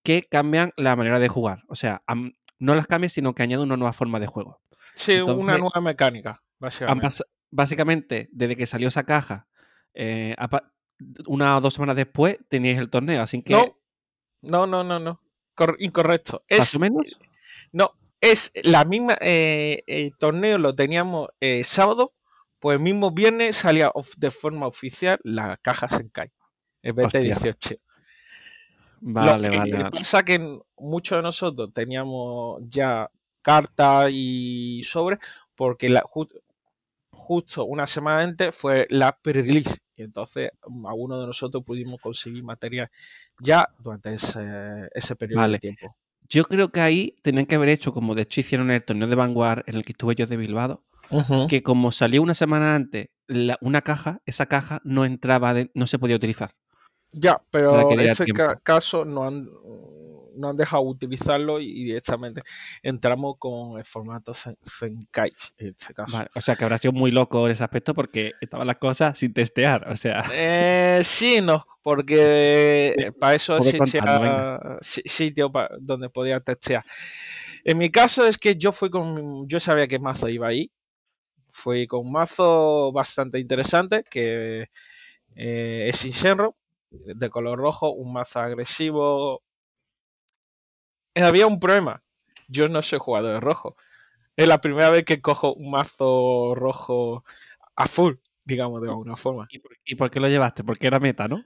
que 0.02 0.22
cambian 0.22 0.72
la 0.76 0.96
manera 0.96 1.18
de 1.18 1.28
jugar. 1.28 1.62
O 1.68 1.75
sea, 1.75 2.02
no 2.58 2.75
las 2.75 2.87
cambian, 2.87 3.10
sino 3.10 3.34
que 3.34 3.42
añaden 3.42 3.66
una 3.66 3.76
nueva 3.76 3.92
forma 3.92 4.18
de 4.18 4.26
juego. 4.26 4.60
Sí, 4.94 5.20
una 5.20 5.58
nueva 5.58 5.80
mecánica, 5.80 6.42
básicamente. 6.58 7.08
básicamente, 7.50 8.28
desde 8.32 8.56
que 8.56 8.66
salió 8.66 8.88
esa 8.88 9.04
caja, 9.04 9.46
eh, 9.94 10.34
una 11.26 11.56
o 11.56 11.60
dos 11.60 11.74
semanas 11.74 11.96
después 11.96 12.38
teníais 12.48 12.78
el 12.78 12.90
torneo, 12.90 13.22
así 13.22 13.42
que 13.42 13.52
No, 13.54 13.76
no, 14.42 14.66
no, 14.66 14.84
no, 14.84 14.98
no. 14.98 15.20
Cor- 15.54 15.76
incorrecto. 15.78 16.44
más 16.50 16.68
Es, 16.68 16.74
o 16.74 16.78
menos. 16.78 17.02
no, 17.72 17.92
es 18.20 18.52
la 18.64 18.84
misma. 18.84 19.16
eh, 19.20 19.82
el 19.86 20.16
torneo 20.16 20.58
lo 20.58 20.74
teníamos 20.74 21.28
eh, 21.40 21.62
sábado, 21.64 22.14
pues 22.58 22.76
el 22.76 22.82
mismo 22.82 23.10
viernes 23.12 23.56
salía 23.56 23.90
of- 23.90 24.14
de 24.16 24.30
forma 24.30 24.66
oficial 24.66 25.18
la 25.24 25.56
caja 25.56 25.88
Senkai. 25.88 26.30
El 26.82 26.94
2018. 26.94 27.76
Lo 27.76 27.80
Vale, 29.00 29.48
que 29.48 29.56
vale, 29.56 29.72
vale. 29.76 29.90
pasa 29.90 30.24
que 30.24 30.58
muchos 30.76 31.18
de 31.18 31.22
nosotros 31.22 31.72
teníamos 31.72 32.60
ya 32.68 33.08
cartas 33.42 34.10
y 34.12 34.82
sobres 34.84 35.18
porque 35.54 35.88
la, 35.88 36.02
ju- 36.02 36.28
justo 37.10 37.64
una 37.64 37.86
semana 37.86 38.22
antes 38.24 38.54
fue 38.56 38.86
la 38.90 39.16
pre-release 39.16 39.76
y 39.98 40.02
entonces 40.04 40.50
mm, 40.66 40.86
algunos 40.86 41.20
de 41.20 41.26
nosotros 41.26 41.64
pudimos 41.64 42.00
conseguir 42.00 42.42
material 42.44 42.88
ya 43.40 43.68
durante 43.78 44.14
ese, 44.14 44.88
ese 44.94 45.16
periodo 45.16 45.40
Vale. 45.42 45.54
de 45.54 45.58
tiempo. 45.58 45.96
Yo 46.30 46.44
creo 46.44 46.68
que 46.68 46.80
ahí 46.80 47.14
tenían 47.22 47.46
que 47.46 47.54
haber 47.56 47.70
hecho, 47.70 47.92
como 47.92 48.14
de 48.14 48.22
hecho 48.22 48.40
hicieron 48.40 48.68
en 48.70 48.76
el 48.76 48.84
torneo 48.84 49.08
de 49.08 49.14
Vanguard 49.14 49.64
en 49.66 49.76
el 49.76 49.84
que 49.84 49.92
estuve 49.92 50.14
yo 50.14 50.26
de 50.26 50.36
Bilbao, 50.36 50.84
que 51.48 51.62
como 51.62 51.90
salió 51.90 52.22
una 52.22 52.34
semana 52.34 52.74
antes 52.74 53.08
la- 53.26 53.58
una 53.62 53.80
caja, 53.82 54.20
esa 54.26 54.46
caja 54.46 54.80
no 54.84 55.04
entraba, 55.04 55.54
de- 55.54 55.70
no 55.74 55.86
se 55.86 55.98
podía 55.98 56.16
utilizar. 56.16 56.50
Ya, 57.12 57.40
pero 57.50 57.90
en 57.90 58.00
este 58.00 58.26
ca- 58.32 58.56
caso 58.62 59.06
no 59.06 59.24
han, 59.26 59.48
no 60.38 60.49
han 60.50 60.57
dejado 60.57 60.83
utilizarlo 60.85 61.61
y 61.61 61.85
directamente 61.85 62.42
entramos 62.83 63.37
con 63.38 63.78
el 63.78 63.85
formato 63.85 64.33
Zenkai 64.35 65.33
en 65.59 65.68
este 65.78 65.92
caso. 65.95 66.16
Vale, 66.16 66.30
O 66.35 66.40
sea, 66.40 66.57
que 66.57 66.64
habrá 66.64 66.78
sido 66.78 66.92
muy 66.92 67.11
loco 67.11 67.45
en 67.47 67.52
ese 67.52 67.64
aspecto 67.64 67.95
porque 67.95 68.33
estaban 68.40 68.66
las 68.66 68.78
cosas 68.78 69.18
sin 69.18 69.33
testear. 69.33 69.88
O 69.90 69.97
sea, 69.97 70.23
Eh, 70.33 71.00
sí, 71.04 71.40
no, 71.42 71.64
porque 71.83 72.95
Sí, 72.97 73.11
para 73.18 73.35
eso 73.35 73.57
existía 73.57 74.59
sitio 74.80 75.50
pa- 75.50 75.71
donde 75.80 76.09
podía 76.09 76.40
testear. 76.40 76.85
En 77.64 77.78
mi 77.78 77.90
caso 77.90 78.26
es 78.26 78.38
que 78.38 78.57
yo 78.57 78.73
fui 78.73 78.90
con, 78.90 79.47
yo 79.49 79.61
sabía 79.61 79.87
qué 79.88 79.99
mazo 79.99 80.28
iba 80.28 80.49
ahí. 80.49 80.71
Fui 81.52 81.87
con 81.87 82.07
un 82.07 82.12
mazo 82.12 82.92
bastante 82.92 83.38
interesante 83.40 84.04
que 84.09 84.66
eh, 85.35 85.87
es 85.88 85.97
Shinsenro, 86.02 86.57
de 86.90 87.28
color 87.30 87.59
rojo, 87.59 87.90
un 87.92 88.12
mazo 88.12 88.40
agresivo. 88.40 89.42
Eh, 91.14 91.22
Había 91.22 91.46
un 91.46 91.60
problema. 91.60 92.02
Yo 92.48 92.68
no 92.68 92.82
soy 92.82 92.98
jugador 92.98 93.34
de 93.34 93.40
rojo. 93.40 93.76
Es 94.36 94.48
la 94.48 94.60
primera 94.60 94.90
vez 94.90 95.04
que 95.04 95.22
cojo 95.22 95.54
un 95.54 95.70
mazo 95.70 96.54
rojo 96.56 97.24
a 97.76 97.86
full, 97.86 98.14
digamos 98.44 98.82
de 98.82 98.88
alguna 98.88 99.16
forma. 99.16 99.46
¿y 99.50 99.58
por, 99.60 99.72
y 99.84 99.94
por 99.96 100.10
qué 100.10 100.20
lo 100.20 100.28
llevaste? 100.28 100.64
Porque 100.64 100.86
era 100.88 101.00
meta, 101.00 101.28
¿no? 101.28 101.44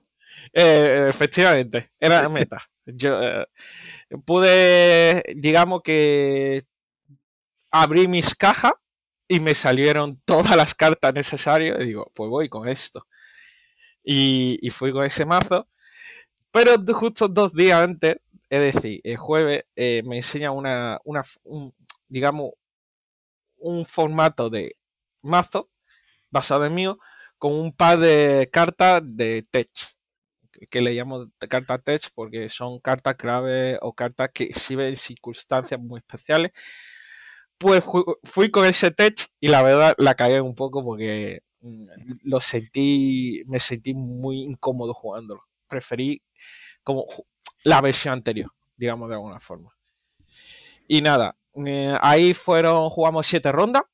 Eh, 0.52 1.06
efectivamente, 1.08 1.92
era 2.00 2.28
meta. 2.30 2.58
Yo 2.86 3.22
eh, 3.22 3.46
pude, 4.26 5.22
digamos 5.36 5.82
que 5.82 6.64
abrí 7.70 8.08
mis 8.08 8.34
cajas 8.34 8.72
y 9.28 9.40
me 9.40 9.54
salieron 9.54 10.20
todas 10.24 10.56
las 10.56 10.74
cartas 10.74 11.14
necesarias 11.14 11.78
y 11.80 11.86
digo, 11.86 12.10
pues 12.14 12.28
voy 12.30 12.48
con 12.48 12.68
esto. 12.68 13.06
Y, 14.04 14.58
y 14.62 14.70
fui 14.70 14.92
con 14.92 15.04
ese 15.04 15.24
mazo. 15.26 15.68
Pero 16.52 16.76
justo 16.94 17.28
dos 17.28 17.54
días 17.54 17.80
antes, 17.82 18.16
es 18.52 18.74
decir, 18.74 19.00
el 19.04 19.16
jueves, 19.18 19.64
eh, 19.76 20.02
me 20.06 20.18
enseña 20.18 20.52
una, 20.52 21.00
una 21.04 21.24
un, 21.44 21.74
digamos, 22.08 22.52
un 23.58 23.86
formato 23.86 24.50
de 24.50 24.76
mazo 25.22 25.70
basado 26.30 26.66
en 26.66 26.74
mío 26.74 26.98
con 27.38 27.52
un 27.54 27.72
par 27.72 27.98
de 28.00 28.50
cartas 28.52 29.02
de 29.04 29.46
tech 29.50 29.68
que- 30.70 30.80
le 30.82 30.94
llamo 30.94 31.28
cartas 31.48 31.82
tech 31.84 32.02
porque 32.14 32.48
son 32.48 32.80
cartas 32.80 33.16
clave 33.16 33.78
o 33.82 33.92
cartas 33.94 34.30
que 34.34 34.52
sirven 34.54 34.88
en 34.88 34.96
circunstancias 34.96 35.80
muy 35.80 35.98
especiales. 36.00 36.52
Pues 37.58 37.84
fu- 37.84 38.04
fui 38.24 38.50
con 38.50 38.64
ese 38.66 38.90
tech 38.90 39.14
y 39.40 39.48
la 39.48 39.62
verdad 39.62 39.94
la 39.98 40.14
cagué 40.14 40.40
un 40.40 40.54
poco 40.54 40.84
porque 40.84 41.42
mm, 41.60 41.82
lo 42.24 42.40
sentí, 42.40 43.42
me 43.46 43.60
sentí 43.60 43.94
muy 43.94 44.42
incómodo 44.42 44.94
jugándolo. 44.94 45.42
Preferí 45.68 46.22
como 46.84 47.06
la 47.64 47.80
versión 47.80 48.14
anterior, 48.14 48.50
digamos 48.76 49.08
de 49.08 49.14
alguna 49.14 49.40
forma. 49.40 49.70
Y 50.88 51.00
nada, 51.00 51.36
eh, 51.66 51.96
ahí 52.00 52.34
fueron, 52.34 52.90
jugamos 52.90 53.26
siete 53.26 53.52
rondas 53.52 53.84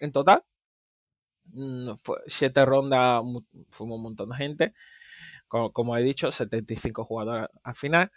en 0.00 0.12
total. 0.12 0.44
Mm, 1.46 1.92
siete 2.26 2.64
rondas, 2.64 3.22
fuimos 3.70 3.96
un 3.96 4.02
montón 4.02 4.30
de 4.30 4.36
gente 4.36 4.74
como, 5.48 5.72
como 5.72 5.96
he 5.96 6.02
dicho, 6.02 6.32
75 6.32 7.04
jugadores 7.04 7.48
al 7.62 7.74
final. 7.74 8.10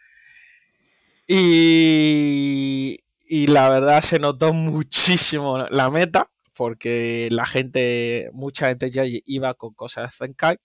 Y, 1.27 2.99
y 3.27 3.47
la 3.47 3.69
verdad 3.69 4.01
se 4.01 4.19
notó 4.19 4.53
muchísimo 4.53 5.59
la 5.69 5.89
meta, 5.91 6.31
porque 6.55 7.27
la 7.31 7.45
gente, 7.45 8.29
mucha 8.33 8.69
gente 8.69 8.89
ya 8.89 9.03
iba 9.05 9.53
con 9.53 9.73
cosas 9.73 10.09
de 10.11 10.25
Zenkai, 10.27 10.57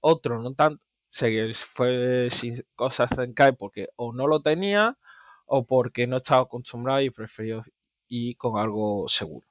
otros 0.00 0.42
no 0.42 0.54
tanto. 0.54 0.82
Se 1.10 1.52
fue 1.54 2.28
sin 2.30 2.62
cosas 2.74 3.10
Zenkai 3.14 3.52
porque 3.56 3.88
o 3.96 4.12
no 4.12 4.26
lo 4.26 4.40
tenía 4.42 4.98
o 5.46 5.66
porque 5.66 6.06
no 6.06 6.18
estaba 6.18 6.42
acostumbrado 6.42 7.00
y 7.02 7.10
prefirió 7.10 7.62
ir 8.08 8.36
con 8.36 8.58
algo 8.58 9.08
seguro. 9.08 9.46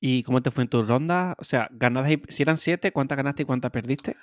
¿Y 0.00 0.22
cómo 0.22 0.42
te 0.42 0.50
fue 0.50 0.64
en 0.64 0.68
tu 0.70 0.82
ronda? 0.82 1.34
O 1.38 1.44
sea, 1.44 1.68
ganaste, 1.72 2.22
si 2.28 2.42
eran 2.42 2.56
siete, 2.56 2.92
¿cuántas 2.92 3.16
ganaste 3.16 3.42
y 3.42 3.46
cuántas 3.46 3.70
perdiste? 3.70 4.16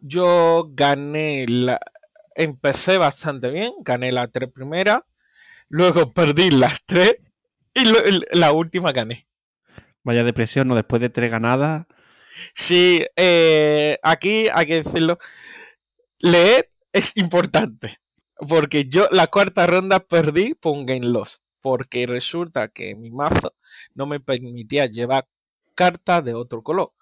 Yo 0.00 0.68
gané 0.72 1.46
la. 1.48 1.80
Empecé 2.34 2.96
bastante 2.98 3.50
bien, 3.50 3.72
gané 3.80 4.12
las 4.12 4.30
tres 4.32 4.50
primeras, 4.52 5.02
luego 5.68 6.12
perdí 6.14 6.50
las 6.50 6.84
tres 6.86 7.16
y 7.74 7.84
lo- 7.86 7.98
la 8.32 8.52
última 8.52 8.92
gané. 8.92 9.28
Vaya 10.02 10.24
depresión, 10.24 10.68
¿no? 10.68 10.74
Después 10.74 11.00
de 11.02 11.10
tres 11.10 11.30
ganadas. 11.30 11.86
Sí, 12.54 13.04
eh, 13.16 13.98
aquí 14.02 14.46
hay 14.52 14.66
que 14.66 14.82
decirlo. 14.82 15.18
Leer 16.18 16.70
es 16.92 17.16
importante. 17.16 17.98
Porque 18.48 18.86
yo 18.88 19.06
la 19.10 19.26
cuarta 19.26 19.66
ronda 19.66 20.00
perdí 20.00 20.54
por 20.54 20.76
un. 20.76 20.88
Porque 21.60 22.06
resulta 22.06 22.68
que 22.68 22.96
mi 22.96 23.10
mazo 23.10 23.54
no 23.94 24.06
me 24.06 24.20
permitía 24.20 24.86
llevar 24.86 25.28
cartas 25.74 26.24
de 26.24 26.34
otro 26.34 26.62
color. 26.62 26.92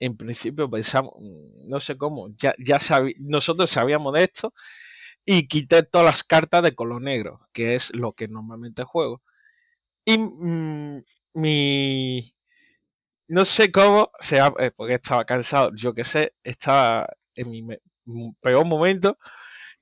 En 0.00 0.16
principio 0.16 0.70
pensamos, 0.70 1.14
mm, 1.18 1.68
no 1.68 1.80
sé 1.80 1.96
cómo, 1.98 2.28
ya, 2.38 2.54
ya 2.58 2.78
nosotros 3.20 3.70
sabíamos 3.70 4.14
de 4.14 4.24
esto 4.24 4.54
y 5.26 5.48
quité 5.48 5.82
todas 5.82 6.06
las 6.06 6.24
cartas 6.24 6.62
de 6.62 6.74
color 6.74 7.02
negro, 7.02 7.40
que 7.52 7.74
es 7.74 7.94
lo 7.96 8.12
que 8.14 8.28
normalmente 8.28 8.84
juego. 8.84 9.22
Y 10.04 10.18
mm, 10.18 11.04
mi, 11.34 12.35
no 13.28 13.44
sé 13.44 13.72
cómo, 13.72 14.10
sea, 14.20 14.52
eh, 14.58 14.70
porque 14.74 14.94
estaba 14.94 15.24
cansado, 15.24 15.72
yo 15.74 15.94
qué 15.94 16.04
sé, 16.04 16.34
estaba 16.44 17.08
en 17.34 17.50
mi 17.50 17.62
peor 18.40 18.66
momento. 18.66 19.18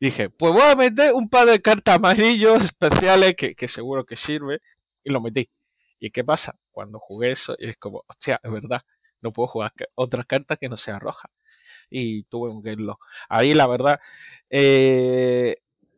Dije, 0.01 0.31
pues 0.31 0.53
voy 0.53 0.63
a 0.63 0.77
meter 0.77 1.15
un 1.15 1.29
par 1.29 1.47
de 1.47 1.61
cartas 1.63 1.97
amarillos 1.97 2.65
especiales 2.65 3.35
que, 3.37 3.55
que 3.55 3.69
seguro 3.69 4.05
que 4.05 4.17
sirve. 4.17 4.61
Y 5.05 5.13
lo 5.13 5.21
metí. 5.21 5.51
¿Y 5.99 6.11
qué 6.11 6.25
pasa? 6.25 6.57
cuando 6.75 6.99
jugué 6.99 7.31
eso 7.31 7.57
es 7.59 7.77
como, 7.79 8.05
hostia, 8.09 8.41
es 8.43 8.51
verdad, 8.51 8.83
no 9.23 9.33
puedo 9.33 9.47
jugar 9.49 9.73
otras 9.95 10.27
cartas 10.27 10.59
que 10.59 10.69
no 10.69 10.77
sean 10.77 11.01
rojas. 11.01 11.31
Y 11.89 12.25
tuve 12.25 12.51
un 12.51 12.63
Genlock. 12.63 13.01
Ahí 13.29 13.55
la 13.55 13.67
verdad, 13.67 14.01
eh, 14.51 15.57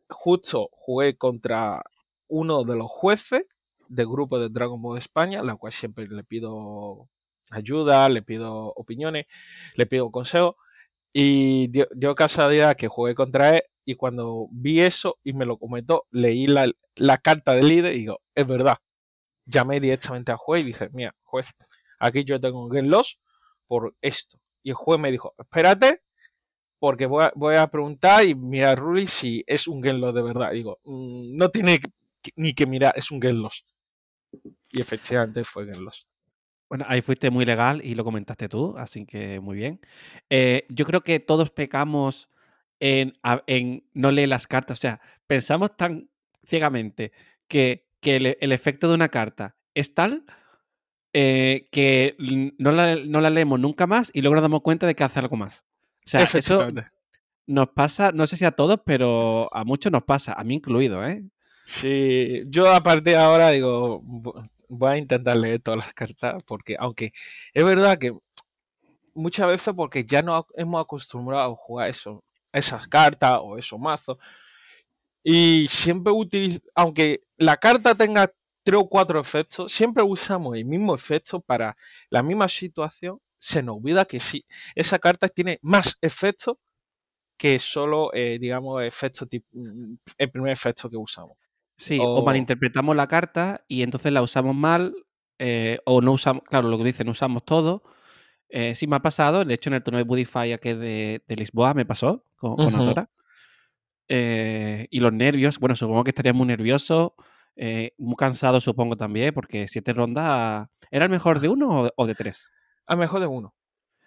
justo 0.09 0.69
jugué 0.73 1.17
contra 1.17 1.83
uno 2.29 2.65
de 2.65 2.77
los 2.77 2.91
jueces 2.91 3.47
del 3.89 4.07
grupo 4.07 4.39
de 4.39 4.51
Dragon 4.51 4.81
Ball 4.81 4.99
España, 4.99 5.43
la 5.43 5.57
cual 5.57 5.73
siempre 5.73 6.07
le 6.09 6.25
pido 6.25 7.09
ayuda, 7.51 8.09
le 8.09 8.23
pido 8.23 8.73
opiniones, 8.77 9.27
le 9.75 9.87
pido 9.87 10.11
consejos. 10.11 10.57
Y 11.13 11.69
dio, 11.69 11.89
dio 11.95 12.15
casualidad 12.15 12.77
que 12.77 12.89
jugué 12.89 13.15
contra 13.15 13.57
él 13.57 13.63
y 13.87 13.95
cuando 13.95 14.49
vi 14.51 14.81
eso 14.81 15.19
y 15.23 15.33
me 15.33 15.47
lo 15.47 15.59
comentó, 15.59 16.07
leí 16.11 16.47
la, 16.49 16.71
la 16.97 17.19
carta 17.19 17.55
del 17.55 17.69
líder 17.69 17.95
y 17.95 18.01
digo, 18.01 18.21
es 18.35 18.47
verdad. 18.47 18.79
Llamé 19.47 19.81
directamente 19.81 20.33
al 20.33 20.39
juez 20.39 20.65
y 20.65 20.67
dije, 20.67 20.91
mira, 20.93 21.15
juez, 21.23 21.55
aquí 22.01 22.25
yo 22.25 22.41
tengo 22.41 22.63
un 22.63 22.69
game 22.69 22.89
loss 22.89 23.21
por 23.69 23.95
esto. 24.03 24.39
Y 24.65 24.71
el 24.71 24.75
juez 24.75 24.99
me 25.01 25.13
dijo, 25.13 25.35
espérate, 25.39 26.03
porque 26.81 27.07
voy 27.07 27.25
a, 27.25 27.33
voy 27.37 27.55
a 27.55 27.69
preguntar 27.69 28.25
y 28.25 28.35
mirar 28.35 28.79
Ruli 28.79 29.07
si 29.07 29.45
es 29.47 29.69
un 29.69 29.81
game 29.81 30.01
loss 30.01 30.15
de 30.15 30.23
verdad. 30.23 30.51
Digo, 30.51 30.81
mmm, 30.85 31.37
no 31.37 31.49
tiene 31.51 31.79
ni 32.35 32.55
que 32.55 32.67
mirar, 32.67 32.93
es 32.97 33.13
un 33.13 33.21
game 33.21 33.39
loss. 33.39 33.65
Y 34.73 34.81
efectivamente 34.81 35.45
fue 35.45 35.65
game 35.65 35.85
loss. 35.85 36.11
Bueno, 36.69 36.85
ahí 36.89 37.01
fuiste 37.01 37.31
muy 37.31 37.45
legal 37.45 37.81
y 37.85 37.95
lo 37.95 38.05
comentaste 38.05 38.49
tú, 38.49 38.75
así 38.77 39.07
que 39.07 39.41
muy 39.41 39.57
bien. 39.57 39.81
Eh, 40.31 40.67
yo 40.69 40.85
creo 40.85 41.03
que 41.03 41.21
todos 41.21 41.51
pecamos 41.51 42.29
en, 42.81 43.15
en, 43.47 43.85
no 43.95 44.11
leer 44.11 44.29
las 44.29 44.47
cartas. 44.47 44.79
O 44.79 44.81
sea, 44.81 45.01
pensamos 45.27 45.77
tan 45.77 46.11
ciegamente 46.45 47.13
que, 47.49 47.87
que 48.01 48.17
el, 48.17 48.37
el, 48.41 48.53
efecto 48.53 48.89
de 48.89 48.95
una 48.95 49.09
carta 49.09 49.57
es 49.75 49.95
tal 49.95 50.25
eh, 51.19 51.69
que 51.71 52.15
no 52.59 52.73
la, 52.73 52.97
no 52.97 53.23
la, 53.23 53.31
leemos 53.31 53.59
nunca 53.59 53.87
más 53.87 54.11
y 54.13 54.21
luego 54.21 54.35
nos 54.35 54.43
damos 54.43 54.61
cuenta 54.61 54.87
de 54.87 54.95
que 54.95 55.03
hace 55.03 55.19
algo 55.19 55.37
más. 55.37 55.65
O 56.05 56.09
sea, 56.11 56.23
eso 56.23 56.69
nos 57.47 57.69
pasa, 57.71 58.13
no 58.13 58.27
sé 58.27 58.37
si 58.37 58.45
a 58.45 58.51
todos, 58.51 58.81
pero 58.85 59.49
a 59.55 59.65
muchos 59.65 59.91
nos 59.91 60.03
pasa, 60.03 60.35
a 60.35 60.45
mí 60.45 60.57
incluido, 60.57 61.07
¿eh? 61.07 61.25
Sí, 61.69 62.45
yo 62.47 62.71
a 62.73 62.81
partir 62.83 63.15
de 63.15 63.17
ahora 63.17 63.51
digo, 63.51 64.01
voy 64.69 64.93
a 64.93 64.97
intentar 64.99 65.37
leer 65.37 65.61
todas 65.61 65.79
las 65.79 65.93
cartas, 65.93 66.41
porque 66.45 66.77
aunque 66.79 67.13
es 67.53 67.65
verdad 67.65 67.99
que 67.99 68.13
muchas 69.15 69.49
veces 69.49 69.75
porque 69.77 70.05
ya 70.05 70.23
no 70.23 70.47
hemos 70.55 70.81
acostumbrado 70.83 71.53
a 71.53 71.57
jugar 71.57 71.89
eso, 71.89 72.23
esas 72.53 72.87
cartas 72.89 73.39
o 73.43 73.59
esos 73.59 73.79
mazos, 73.81 74.19
y 75.25 75.67
siempre 75.69 76.13
utilizo, 76.13 76.61
aunque 76.75 77.21
la 77.37 77.57
carta 77.57 77.95
tenga 77.95 78.33
tres 78.65 78.81
o 78.81 78.89
cuatro 78.89 79.21
efectos, 79.21 79.73
siempre 79.73 80.03
usamos 80.05 80.57
el 80.57 80.65
mismo 80.65 80.95
efecto 80.95 81.41
para 81.41 81.77
la 82.11 82.23
misma 82.23 82.49
situación, 82.49 83.21
se 83.39 83.63
nos 83.63 83.77
olvida 83.77 84.05
que 84.05 84.21
sí, 84.21 84.47
esa 84.75 84.99
carta 84.99 85.29
tiene 85.29 85.59
más 85.63 85.99
efectos 86.01 86.57
que 87.39 87.59
solo, 87.59 88.13
eh, 88.15 88.39
digamos, 88.41 88.83
efecto 88.85 89.27
tipo, 89.27 89.47
el 90.19 90.31
primer 90.31 90.53
efecto 90.53 90.91
que 90.91 90.97
usamos. 90.99 91.37
Sí, 91.77 91.99
o... 92.01 92.05
o, 92.05 92.25
malinterpretamos 92.25 92.97
la 92.97 93.07
carta 93.07 93.65
y 93.69 93.83
entonces 93.83 94.13
la 94.13 94.23
usamos 94.23 94.55
mal, 94.55 94.95
eh, 95.39 95.79
o 95.85 96.01
no 96.01 96.13
usamos, 96.13 96.43
claro, 96.45 96.71
lo 96.71 96.79
que 96.79 96.85
dicen, 96.85 97.09
usamos 97.09 97.45
todo. 97.45 97.83
Eh, 98.49 98.75
sí 98.75 98.87
me 98.87 98.97
ha 98.97 99.01
pasado, 99.01 99.45
de 99.45 99.55
hecho 99.55 99.71
en 99.71 99.75
el 99.75 99.83
torneo 99.83 99.99
de 99.99 100.05
Budify 100.05 100.59
que 100.59 100.75
de, 100.75 101.23
de 101.27 101.37
Lisboa 101.37 101.75
me 101.75 101.85
pasó 101.85 102.25
con, 102.37 102.53
uh 102.53 102.57
-huh. 102.57 102.73
con 102.73 102.81
Atora. 102.81 103.11
Eh, 104.09 104.87
y 104.91 105.01
los 105.01 105.13
nervios, 105.13 105.59
bueno, 105.59 105.75
supongo 105.75 106.05
que 106.05 106.11
estaría 106.11 106.33
muy 106.33 106.47
nervioso, 106.47 107.17
muy 107.99 108.17
cansado 108.17 108.61
supongo 108.61 108.97
también, 108.97 109.35
porque 109.35 109.67
siete 109.69 109.93
rondas, 109.93 110.69
¿era 110.91 111.05
el 111.07 111.11
mejor 111.11 111.41
de 111.41 111.49
uno 111.49 111.83
o, 111.83 111.91
o 111.97 112.07
de 112.07 112.15
tres? 112.15 112.51
A 112.87 112.97
mejor 112.97 113.21
de 113.21 113.27
uno. 113.27 113.55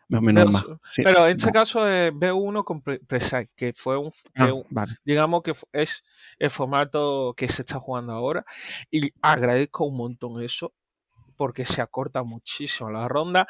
Menos 0.09 0.45
pero, 0.45 0.51
más. 0.51 0.65
Sí, 0.91 1.01
pero 1.03 1.27
en 1.27 1.37
este 1.37 1.51
caso 1.51 1.87
es 1.87 2.11
B1 2.11 2.63
con 2.63 2.81
Preside, 2.81 3.47
que 3.55 3.73
fue 3.73 3.95
un, 3.97 4.09
que 4.11 4.17
Ah, 4.43 4.53
un- 4.53 4.65
vale. 4.71 4.95
digamos 5.05 5.43
que 5.43 5.53
es 5.71 6.03
el 6.39 6.49
formato 6.49 7.33
que 7.37 7.47
se 7.47 7.61
está 7.61 7.79
jugando 7.79 8.13
ahora. 8.13 8.43
Y 8.89 9.11
agradezco 9.21 9.85
un 9.85 9.97
montón 9.97 10.41
eso, 10.41 10.73
porque 11.35 11.63
se 11.63 11.81
acorta 11.81 12.23
muchísimo 12.23 12.89
la 12.89 13.07
ronda. 13.07 13.47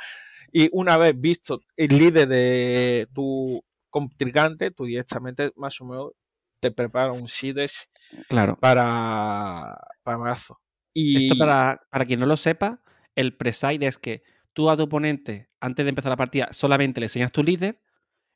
Y 0.52 0.70
una 0.74 0.98
vez 0.98 1.14
visto 1.20 1.62
el 1.78 1.98
líder 1.98 2.28
de 2.28 3.08
tu 3.14 3.64
contrincante, 3.90 4.72
tú 4.72 4.84
directamente 4.86 5.52
más 5.56 5.80
o 5.82 5.86
menos 5.86 6.12
te 6.60 6.72
preparas 6.72 7.16
un 7.16 7.30
seeds 7.30 7.90
Claro. 8.28 8.58
para, 8.60 9.80
para 10.04 10.18
mazo. 10.18 10.60
Y 10.94 11.24
Esto 11.28 11.38
para, 11.40 11.80
para 11.90 12.06
quien 12.06 12.20
no 12.20 12.26
lo 12.26 12.36
sepa, 12.36 12.82
el 13.16 13.38
preside 13.38 13.88
es 13.88 13.98
que 13.98 14.24
tú 14.54 14.70
a 14.70 14.78
tu 14.78 14.84
oponente, 14.84 15.50
antes 15.60 15.86
de 15.86 15.90
empezar 15.90 16.10
la 16.10 16.18
partida, 16.18 16.50
solamente 16.52 17.00
le 17.00 17.06
enseñas 17.06 17.32
tu 17.32 17.44
líder. 17.44 17.82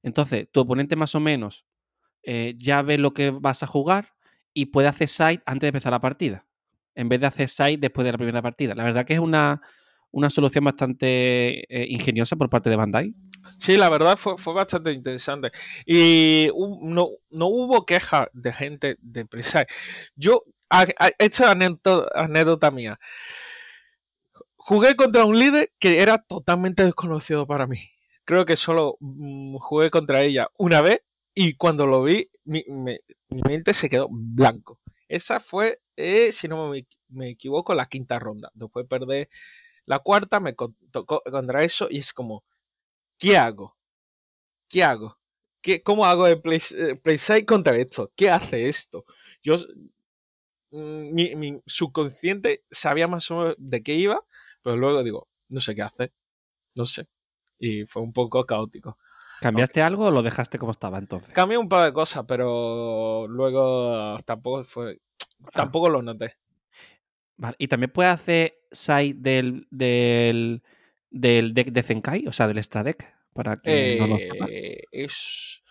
Entonces, 0.01 0.47
tu 0.51 0.61
oponente 0.61 0.95
más 0.95 1.15
o 1.15 1.19
menos 1.19 1.65
eh, 2.23 2.55
ya 2.57 2.81
ve 2.81 2.97
lo 2.97 3.13
que 3.13 3.31
vas 3.31 3.63
a 3.63 3.67
jugar 3.67 4.13
y 4.53 4.67
puede 4.67 4.87
hacer 4.87 5.07
side 5.07 5.41
antes 5.45 5.61
de 5.61 5.67
empezar 5.69 5.91
la 5.91 6.01
partida. 6.01 6.45
En 6.95 7.09
vez 7.09 7.19
de 7.19 7.27
hacer 7.27 7.49
side 7.49 7.77
después 7.77 8.05
de 8.05 8.11
la 8.11 8.17
primera 8.17 8.41
partida. 8.41 8.75
La 8.75 8.83
verdad 8.83 9.05
que 9.05 9.13
es 9.13 9.19
una, 9.19 9.61
una 10.11 10.29
solución 10.29 10.63
bastante 10.63 11.65
eh, 11.73 11.87
ingeniosa 11.89 12.35
por 12.35 12.49
parte 12.49 12.69
de 12.69 12.75
Bandai. 12.75 13.13
Sí, 13.59 13.77
la 13.77 13.89
verdad 13.89 14.15
fue, 14.15 14.37
fue 14.37 14.53
bastante 14.53 14.91
interesante. 14.91 15.51
Y 15.85 16.49
no, 16.81 17.09
no 17.31 17.47
hubo 17.47 17.85
queja 17.85 18.29
de 18.33 18.53
gente 18.53 18.97
de 19.01 19.25
Preside. 19.25 19.67
Yo, 20.15 20.43
a, 20.69 20.85
a, 20.99 21.09
esta 21.17 21.51
anécdota, 21.51 22.07
anécdota 22.13 22.71
mía. 22.71 22.99
Jugué 24.65 24.95
contra 24.95 25.25
un 25.25 25.37
líder 25.37 25.73
que 25.77 26.01
era 26.01 26.17
totalmente 26.19 26.85
desconocido 26.85 27.45
para 27.45 27.67
mí. 27.67 27.79
Creo 28.23 28.45
que 28.45 28.55
solo 28.55 28.95
mm, 29.01 29.57
jugué 29.57 29.89
contra 29.91 30.21
ella 30.21 30.47
una 30.57 30.81
vez 30.81 31.01
y 31.35 31.55
cuando 31.55 31.85
lo 31.85 32.03
vi, 32.03 32.29
mi, 32.45 32.63
mi 32.67 32.99
mente 33.45 33.73
se 33.73 33.89
quedó 33.89 34.07
blanco. 34.09 34.79
Esa 35.09 35.39
fue, 35.39 35.81
eh, 35.97 36.31
si 36.31 36.47
no 36.47 36.69
me, 36.69 36.87
me, 37.09 37.29
equivoco, 37.29 37.73
la 37.73 37.87
quinta 37.87 38.19
ronda. 38.19 38.51
Después 38.53 38.85
perdí 38.87 39.25
la 39.85 39.99
cuarta, 39.99 40.39
me 40.39 40.55
tocó 40.91 41.21
contra 41.29 41.63
eso 41.63 41.87
y 41.89 41.99
es 41.99 42.13
como, 42.13 42.45
¿qué 43.19 43.37
hago? 43.37 43.77
¿Qué 44.69 44.83
hago? 44.83 45.19
¿Qué, 45.61 45.83
¿Cómo 45.83 46.05
hago 46.05 46.25
el 46.27 46.41
play, 46.41 46.61
eh, 46.77 46.95
play 46.95 47.45
contra 47.45 47.75
esto? 47.77 48.11
¿Qué 48.15 48.29
hace 48.29 48.69
esto? 48.69 49.05
Yo, 49.43 49.57
mm, 50.71 51.13
mi, 51.13 51.35
mi, 51.35 51.61
subconsciente 51.65 52.63
sabía 52.71 53.07
más 53.07 53.29
o 53.31 53.35
menos 53.35 53.55
de 53.59 53.83
qué 53.83 53.95
iba, 53.95 54.25
pero 54.63 54.77
luego 54.77 55.03
digo, 55.03 55.27
no 55.49 55.59
sé 55.59 55.75
qué 55.75 55.83
hacer, 55.83 56.11
no 56.75 56.85
sé. 56.85 57.07
Y 57.59 57.85
fue 57.85 58.01
un 58.01 58.13
poco 58.13 58.45
caótico. 58.45 58.97
¿Cambiaste 59.41 59.81
algo 59.81 60.05
o 60.05 60.11
lo 60.11 60.23
dejaste 60.23 60.57
como 60.57 60.71
estaba 60.71 60.97
entonces? 60.97 61.33
Cambié 61.33 61.57
un 61.57 61.67
par 61.67 61.85
de 61.85 61.93
cosas, 61.93 62.23
pero 62.27 63.27
luego 63.27 64.17
tampoco 64.25 64.63
fue, 64.63 65.01
tampoco 65.53 65.87
ah. 65.87 65.89
lo 65.91 66.01
noté. 66.01 66.37
Vale. 67.35 67.55
Y 67.57 67.67
también 67.67 67.91
puedes 67.91 68.13
hacer 68.13 68.53
side 68.71 69.15
del, 69.17 69.67
del, 69.69 70.63
del 71.09 71.53
deck 71.53 71.71
de 71.71 71.83
Zenkai, 71.83 72.27
o 72.27 72.31
sea, 72.31 72.47
del 72.47 72.57
extra 72.57 72.83
deck, 72.83 73.05
para 73.33 73.57
que 73.57 73.95
eh, 73.95 73.99
no 73.99 74.07
lo 74.07 74.17
sepa. 74.17 74.47
Es... 74.91 75.63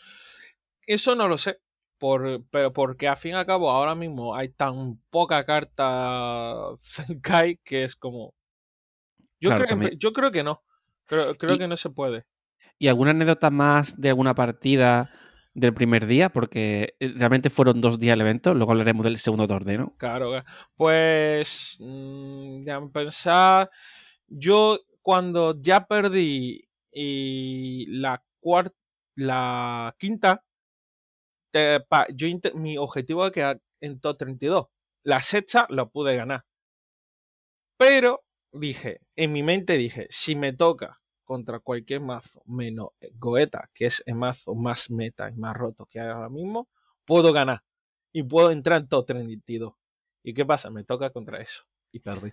Eso 0.86 1.14
no 1.14 1.28
lo 1.28 1.38
sé. 1.38 1.58
Por, 1.98 2.44
pero 2.50 2.72
porque 2.72 3.06
al 3.06 3.16
fin 3.16 3.30
y 3.30 3.34
al 3.34 3.46
cabo 3.46 3.70
ahora 3.70 3.94
mismo 3.94 4.34
hay 4.34 4.48
tan 4.48 4.98
poca 5.08 5.44
carta 5.46 6.74
Zenkai 6.78 7.58
que 7.64 7.84
es 7.84 7.96
como. 7.96 8.34
Yo, 9.42 9.48
claro, 9.48 9.64
creo, 9.66 9.80
que, 9.80 9.96
yo 9.96 10.12
creo 10.12 10.30
que 10.30 10.44
no. 10.44 10.62
Creo, 11.06 11.36
creo 11.36 11.56
y, 11.56 11.58
que 11.58 11.66
no 11.66 11.76
se 11.76 11.90
puede. 11.90 12.24
¿Y 12.78 12.86
alguna 12.86 13.10
anécdota 13.10 13.50
más 13.50 14.00
de 14.00 14.10
alguna 14.10 14.36
partida 14.36 15.10
del 15.52 15.74
primer 15.74 16.06
día? 16.06 16.28
Porque 16.28 16.94
eh, 17.00 17.12
realmente 17.16 17.50
fueron 17.50 17.80
dos 17.80 17.98
días 17.98 18.14
el 18.14 18.20
evento, 18.20 18.54
luego 18.54 18.70
hablaremos 18.70 19.02
del 19.02 19.18
segundo 19.18 19.48
torneo. 19.48 19.96
Claro, 19.98 20.44
pues 20.76 21.76
mmm, 21.80 22.64
ya 22.64 22.80
pensar, 22.92 23.68
yo 24.28 24.78
cuando 25.00 25.60
ya 25.60 25.86
perdí 25.86 26.68
y 26.92 27.86
la 27.88 28.22
cuarta, 28.38 28.76
la 29.16 29.96
quinta, 29.98 30.44
te, 31.50 31.80
pa, 31.80 32.06
yo 32.14 32.28
mi 32.54 32.78
objetivo 32.78 33.24
era 33.24 33.32
quedar 33.32 33.60
en 33.80 33.98
top 33.98 34.18
32. 34.18 34.66
La 35.02 35.20
sexta 35.20 35.66
lo 35.68 35.90
pude 35.90 36.14
ganar. 36.14 36.44
Pero 37.76 38.22
dije, 38.52 38.98
en 39.16 39.32
mi 39.32 39.42
mente 39.42 39.76
dije, 39.76 40.06
si 40.10 40.36
me 40.36 40.52
toca 40.52 41.00
contra 41.24 41.60
cualquier 41.60 42.00
mazo 42.00 42.42
menos 42.46 42.90
Goeta, 43.14 43.70
que 43.72 43.86
es 43.86 44.02
el 44.06 44.16
mazo 44.16 44.54
más 44.54 44.90
meta 44.90 45.30
y 45.30 45.36
más 45.36 45.56
roto 45.56 45.86
que 45.86 46.00
hay 46.00 46.08
ahora 46.08 46.28
mismo, 46.28 46.68
puedo 47.04 47.32
ganar. 47.32 47.60
Y 48.12 48.22
puedo 48.24 48.50
entrar 48.50 48.82
en 48.82 48.88
top 48.88 49.06
32. 49.06 49.72
¿Y 50.22 50.34
qué 50.34 50.44
pasa? 50.44 50.70
Me 50.70 50.84
toca 50.84 51.10
contra 51.10 51.40
eso. 51.40 51.64
Y 51.90 52.00
perdí. 52.00 52.30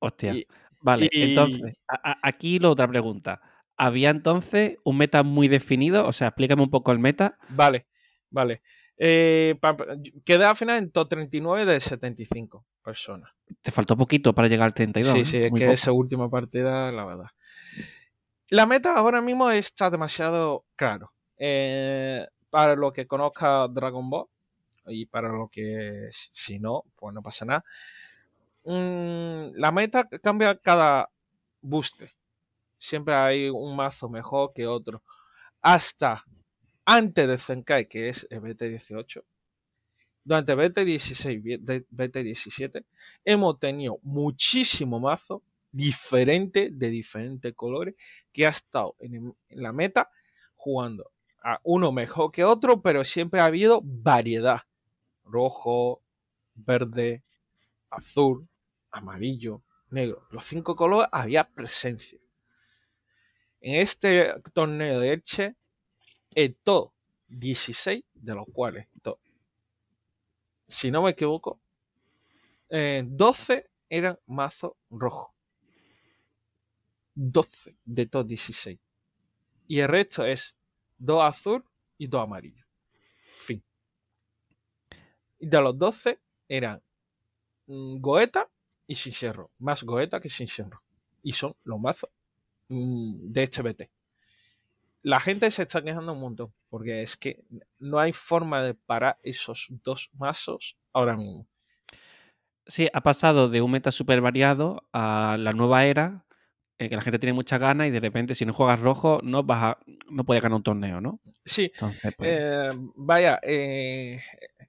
Hostia. 0.00 0.34
Y, 0.34 0.46
vale, 0.80 1.08
y... 1.10 1.30
entonces, 1.30 1.74
a, 1.86 2.10
a, 2.10 2.16
aquí 2.22 2.58
la 2.58 2.70
otra 2.70 2.88
pregunta. 2.88 3.40
¿Había 3.76 4.10
entonces 4.10 4.78
un 4.84 4.98
meta 4.98 5.22
muy 5.22 5.48
definido? 5.48 6.06
O 6.06 6.12
sea, 6.12 6.28
explícame 6.28 6.62
un 6.62 6.70
poco 6.70 6.92
el 6.92 6.98
meta. 6.98 7.38
Vale, 7.50 7.86
vale. 8.30 8.62
Eh, 8.98 9.56
pa, 9.60 9.76
quedé 10.24 10.44
al 10.44 10.56
final 10.56 10.78
en 10.78 10.90
top 10.90 11.08
39 11.10 11.66
de 11.66 11.80
75. 11.80 12.66
Personas. 12.86 13.32
Te 13.62 13.72
faltó 13.72 13.96
poquito 13.96 14.32
para 14.32 14.46
llegar 14.46 14.66
al 14.66 14.74
32. 14.74 15.12
Sí, 15.12 15.18
¿eh? 15.18 15.24
sí, 15.24 15.36
es 15.38 15.50
Muy 15.50 15.58
que 15.58 15.66
poco. 15.66 15.74
esa 15.74 15.90
última 15.90 16.30
partida, 16.30 16.92
la 16.92 17.04
verdad. 17.04 17.26
La 18.48 18.64
meta 18.64 18.94
ahora 18.94 19.20
mismo 19.20 19.50
está 19.50 19.90
demasiado 19.90 20.64
claro. 20.76 21.12
Eh, 21.36 22.24
para 22.48 22.76
lo 22.76 22.92
que 22.92 23.08
conozca 23.08 23.66
Dragon 23.66 24.08
Ball 24.08 24.28
y 24.86 25.06
para 25.06 25.28
lo 25.28 25.48
que 25.48 26.08
si 26.12 26.60
no, 26.60 26.84
pues 26.94 27.12
no 27.12 27.22
pasa 27.22 27.44
nada. 27.44 27.64
Mm, 28.64 29.56
la 29.56 29.72
meta 29.72 30.08
cambia 30.22 30.56
cada 30.56 31.10
booster. 31.60 32.12
Siempre 32.78 33.14
hay 33.14 33.50
un 33.50 33.74
mazo 33.74 34.08
mejor 34.08 34.52
que 34.54 34.68
otro. 34.68 35.02
Hasta 35.60 36.24
antes 36.84 37.26
de 37.26 37.36
Zenkai, 37.36 37.88
que 37.88 38.10
es 38.10 38.28
el 38.30 38.40
BT18, 38.42 39.24
durante 40.26 40.56
BT16 40.56 41.40
y 41.44 41.56
BT17, 41.94 42.84
hemos 43.24 43.60
tenido 43.60 44.00
muchísimo 44.02 44.98
mazo 44.98 45.44
diferente 45.70 46.70
de 46.72 46.90
diferentes 46.90 47.54
colores 47.54 47.94
que 48.32 48.44
ha 48.44 48.50
estado 48.50 48.96
en, 48.98 49.32
en 49.48 49.62
la 49.62 49.72
meta 49.72 50.10
jugando 50.56 51.12
a 51.44 51.60
uno 51.62 51.92
mejor 51.92 52.32
que 52.32 52.42
otro, 52.42 52.82
pero 52.82 53.04
siempre 53.04 53.38
ha 53.38 53.44
habido 53.44 53.80
variedad. 53.84 54.62
Rojo, 55.22 56.02
verde, 56.54 57.22
azul, 57.88 58.48
amarillo, 58.90 59.62
negro. 59.90 60.26
Los 60.32 60.44
cinco 60.44 60.74
colores 60.74 61.08
había 61.12 61.48
presencia. 61.48 62.18
En 63.60 63.80
este 63.80 64.34
torneo 64.52 64.98
de 64.98 65.12
Elche, 65.12 65.54
el 66.34 66.56
top 66.56 66.92
16, 67.28 68.02
de 68.12 68.34
los 68.34 68.46
cuales, 68.52 68.88
si 70.68 70.90
no 70.90 71.02
me 71.02 71.10
equivoco, 71.10 71.60
eh, 72.68 73.02
12 73.06 73.70
eran 73.88 74.18
mazo 74.26 74.76
rojo. 74.90 75.34
12 77.14 77.78
de 77.84 78.06
top 78.06 78.26
16. 78.26 78.78
Y 79.68 79.80
el 79.80 79.88
resto 79.88 80.24
es 80.24 80.56
2 80.98 81.22
azul 81.22 81.64
y 81.98 82.06
2 82.06 82.22
amarillo. 82.22 82.64
Fin. 83.34 83.62
Y 85.38 85.46
de 85.48 85.60
los 85.60 85.78
12 85.78 86.20
eran 86.48 86.82
mm, 87.66 87.98
Goeta 88.00 88.48
y 88.86 88.94
Shinshero. 88.94 89.50
Más 89.58 89.82
Goeta 89.82 90.20
que 90.20 90.28
Shinshero. 90.28 90.82
Y 91.22 91.32
son 91.32 91.54
los 91.64 91.80
mazos 91.80 92.10
mm, 92.68 93.32
de 93.32 93.42
este 93.42 93.62
BT. 93.62 93.90
La 95.02 95.20
gente 95.20 95.50
se 95.50 95.62
está 95.62 95.82
quejando 95.82 96.12
un 96.12 96.20
montón. 96.20 96.52
Porque 96.76 97.00
es 97.00 97.16
que 97.16 97.42
no 97.78 97.98
hay 97.98 98.12
forma 98.12 98.62
de 98.62 98.74
parar 98.74 99.18
esos 99.22 99.68
dos 99.82 100.10
mazos 100.12 100.76
ahora 100.92 101.16
mismo. 101.16 101.46
Sí, 102.66 102.90
ha 102.92 103.00
pasado 103.00 103.48
de 103.48 103.62
un 103.62 103.70
meta 103.70 103.90
súper 103.90 104.20
variado 104.20 104.82
a 104.92 105.38
la 105.38 105.52
nueva 105.52 105.86
era, 105.86 106.26
eh, 106.78 106.90
que 106.90 106.96
la 106.96 107.00
gente 107.00 107.18
tiene 107.18 107.32
muchas 107.32 107.62
ganas 107.62 107.88
y 107.88 107.92
de 107.92 108.00
repente 108.00 108.34
si 108.34 108.44
no 108.44 108.52
juegas 108.52 108.78
rojo 108.78 109.20
no 109.22 109.42
vas 109.42 109.62
a, 109.62 109.78
no 110.10 110.24
puedes 110.24 110.42
ganar 110.42 110.56
un 110.56 110.62
torneo, 110.64 111.00
¿no? 111.00 111.18
Sí, 111.46 111.72
Entonces, 111.72 112.14
pues, 112.14 112.30
Eh, 112.30 112.70
vaya, 112.94 113.40
eh, 113.42 114.20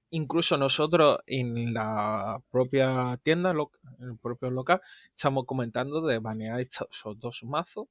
incluso 0.08 0.56
nosotros 0.56 1.18
en 1.26 1.74
la 1.74 2.40
propia 2.50 3.20
tienda, 3.22 3.50
en 3.50 3.58
el 4.00 4.16
propio 4.16 4.50
local, 4.50 4.80
estamos 5.14 5.44
comentando 5.44 6.00
de 6.00 6.20
banear 6.20 6.58
estos 6.58 6.88
esos 6.90 7.20
dos 7.20 7.44
mazos 7.44 7.86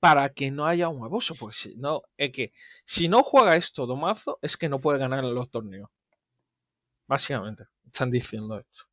para 0.00 0.30
que 0.30 0.50
no 0.50 0.66
haya 0.66 0.88
un 0.88 1.04
abuso, 1.04 1.34
porque 1.38 1.54
si 1.56 1.76
no, 1.76 2.02
es 2.16 2.32
que 2.32 2.52
si 2.84 3.08
no 3.08 3.22
juega 3.22 3.56
estos 3.56 3.86
dos 3.86 3.98
mazos, 3.98 4.36
es 4.40 4.56
que 4.56 4.68
no 4.68 4.80
puede 4.80 4.98
ganar 4.98 5.22
en 5.22 5.34
los 5.34 5.50
torneos. 5.50 5.90
Básicamente, 7.06 7.64
están 7.84 8.10
diciendo 8.10 8.58
esto. 8.58 8.84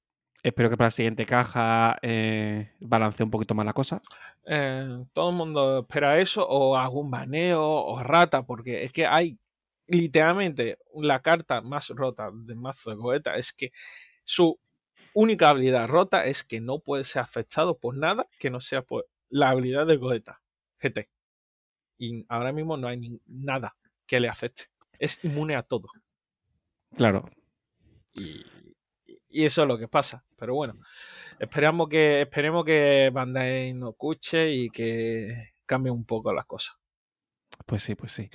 espero 0.43 0.69
que 0.69 0.77
para 0.77 0.87
la 0.87 0.91
siguiente 0.91 1.25
caja 1.25 1.97
eh, 2.01 2.73
balancee 2.81 3.23
un 3.23 3.31
poquito 3.31 3.55
más 3.55 3.65
la 3.65 3.73
cosa. 3.73 3.99
Eh, 4.45 5.05
todo 5.13 5.29
el 5.29 5.35
mundo 5.35 5.79
espera 5.79 6.19
eso, 6.19 6.45
o 6.47 6.75
algún 6.75 7.09
baneo, 7.09 7.63
o 7.63 8.03
rata, 8.03 8.43
porque 8.43 8.83
es 8.83 8.91
que 8.91 9.05
hay 9.05 9.39
literalmente 9.87 10.77
la 10.95 11.21
carta 11.21 11.61
más 11.61 11.89
rota 11.89 12.29
de 12.33 12.55
mazo 12.55 12.89
de 12.89 12.97
Goeta 12.97 13.37
es 13.37 13.53
que 13.53 13.71
su 14.25 14.59
única 15.13 15.49
habilidad 15.49 15.87
rota 15.87 16.25
es 16.25 16.43
que 16.43 16.59
no 16.59 16.79
puede 16.79 17.05
ser 17.05 17.21
afectado 17.21 17.77
por 17.77 17.97
nada 17.97 18.27
que 18.37 18.49
no 18.49 18.59
sea 18.59 18.81
por 18.81 19.07
la 19.29 19.49
habilidad 19.51 19.87
de 19.87 19.95
Goeta 19.95 20.41
GT. 20.79 21.09
Y 21.99 22.25
ahora 22.29 22.51
mismo 22.51 22.77
no 22.77 22.87
hay 22.87 22.97
ni- 22.97 23.21
nada 23.25 23.75
que 24.05 24.19
le 24.19 24.29
afecte. 24.29 24.65
Es 24.99 25.23
inmune 25.23 25.55
a 25.55 25.63
todo. 25.63 25.87
Claro, 26.95 27.29
Y, 28.13 28.43
y 29.29 29.45
eso 29.45 29.61
es 29.63 29.67
lo 29.67 29.77
que 29.77 29.87
pasa. 29.87 30.23
Pero 30.37 30.55
bueno, 30.55 30.79
esperamos 31.39 31.89
que, 31.89 32.21
esperemos 32.21 32.65
que 32.65 33.09
Bandai 33.13 33.73
no 33.73 33.89
escuche 33.89 34.51
y 34.51 34.69
que 34.69 35.51
cambie 35.65 35.91
un 35.91 36.05
poco 36.05 36.33
las 36.33 36.45
cosas. 36.45 36.75
pues 37.65 37.83
sí, 37.83 37.95
pues 37.95 38.11
sí. 38.11 38.29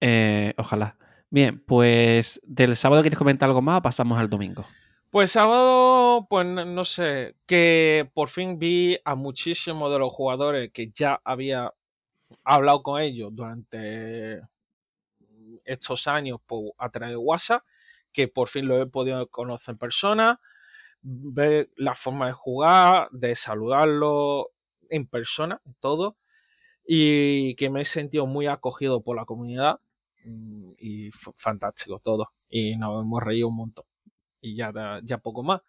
Eh, 0.00 0.52
ojalá. 0.58 0.98
Bien, 1.30 1.62
pues 1.64 2.40
del 2.44 2.76
sábado 2.76 3.02
quieres 3.02 3.18
comentar 3.18 3.48
algo 3.48 3.62
más 3.62 3.78
o 3.78 3.82
pasamos 3.82 4.18
al 4.18 4.28
domingo. 4.30 4.66
Pues 5.14 5.30
sábado, 5.30 6.26
pues 6.28 6.44
no, 6.44 6.84
sé, 6.84 7.36
que 7.46 8.10
por 8.14 8.28
fin 8.28 8.58
vi 8.58 8.98
a 9.04 9.14
muchísimos 9.14 9.92
de 9.92 10.00
los 10.00 10.12
jugadores 10.12 10.72
que 10.72 10.90
ya 10.92 11.20
había 11.24 11.72
hablado 12.42 12.82
con 12.82 13.00
ellos 13.00 13.30
durante 13.32 14.42
estos 15.64 16.08
años 16.08 16.40
por, 16.44 16.72
a 16.78 16.90
través 16.90 17.12
de 17.12 17.16
WhatsApp, 17.18 17.62
que 18.12 18.26
por 18.26 18.48
fin 18.48 18.66
lo 18.66 18.82
he 18.82 18.86
podido 18.86 19.28
conocer 19.28 19.74
en 19.74 19.78
persona, 19.78 20.40
ver 21.02 21.70
la 21.76 21.94
forma 21.94 22.26
de 22.26 22.32
jugar, 22.32 23.08
de 23.12 23.36
saludarlo 23.36 24.50
en 24.90 25.06
persona, 25.06 25.62
todo, 25.78 26.16
y 26.84 27.54
que 27.54 27.70
me 27.70 27.82
he 27.82 27.84
sentido 27.84 28.26
muy 28.26 28.48
acogido 28.48 29.00
por 29.00 29.14
la 29.14 29.26
comunidad 29.26 29.78
mm, 30.24 30.72
y 30.76 31.10
fantástico 31.12 32.00
todo, 32.00 32.32
y 32.48 32.76
nos 32.76 33.00
hemos 33.04 33.22
reído 33.22 33.46
un 33.46 33.56
montón 33.58 33.84
y 34.44 34.56
ya, 34.56 34.72
ya 35.02 35.18
poco 35.18 35.42
más. 35.42 35.60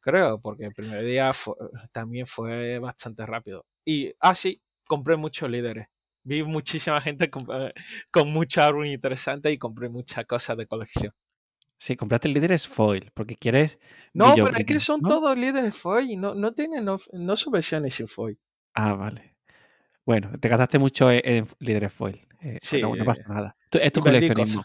Creo, 0.00 0.40
porque 0.40 0.64
el 0.66 0.72
primer 0.72 1.04
día 1.04 1.32
fue- 1.32 1.54
también 1.92 2.26
fue 2.26 2.78
bastante 2.78 3.26
rápido. 3.26 3.66
Y 3.84 4.12
así 4.20 4.62
compré 4.86 5.16
muchos 5.16 5.50
líderes. 5.50 5.88
Vi 6.22 6.42
muchísima 6.42 7.00
gente 7.00 7.30
con, 7.30 7.46
eh, 7.50 7.70
con 8.10 8.30
mucho 8.32 8.62
árbol 8.62 8.86
interesante 8.86 9.50
y 9.52 9.58
compré 9.58 9.88
muchas 9.88 10.24
cosas 10.26 10.56
de 10.56 10.66
colección. 10.66 11.12
Sí, 11.78 11.96
compraste 11.96 12.28
el 12.28 12.34
líder 12.34 12.52
es 12.52 12.66
foil, 12.66 13.10
porque 13.14 13.36
quieres. 13.36 13.78
No, 14.14 14.34
pero 14.34 14.56
es 14.56 14.64
que 14.64 14.80
son 14.80 15.00
¿no? 15.00 15.08
todos 15.08 15.36
líderes 15.36 15.76
foil. 15.76 16.20
No, 16.20 16.34
no 16.34 16.52
tienen, 16.52 16.84
no, 16.84 16.96
no 17.12 17.36
son 17.36 17.52
versiones 17.52 17.94
sin 17.94 18.08
foil. 18.08 18.38
Ah, 18.74 18.94
vale. 18.94 19.34
Bueno, 20.06 20.32
te 20.40 20.48
gastaste 20.48 20.78
mucho 20.78 21.10
en, 21.10 21.20
en 21.24 21.46
líderes 21.60 21.92
foil. 21.92 22.26
Eh, 22.40 22.58
Sí, 22.60 22.80
no 22.82 22.94
eh, 22.94 23.04
pasa 23.04 23.22
nada. 23.28 23.56
Tu- 23.70 23.78
Es 23.78 23.92
tu 23.92 24.00
coleccionismo. 24.00 24.64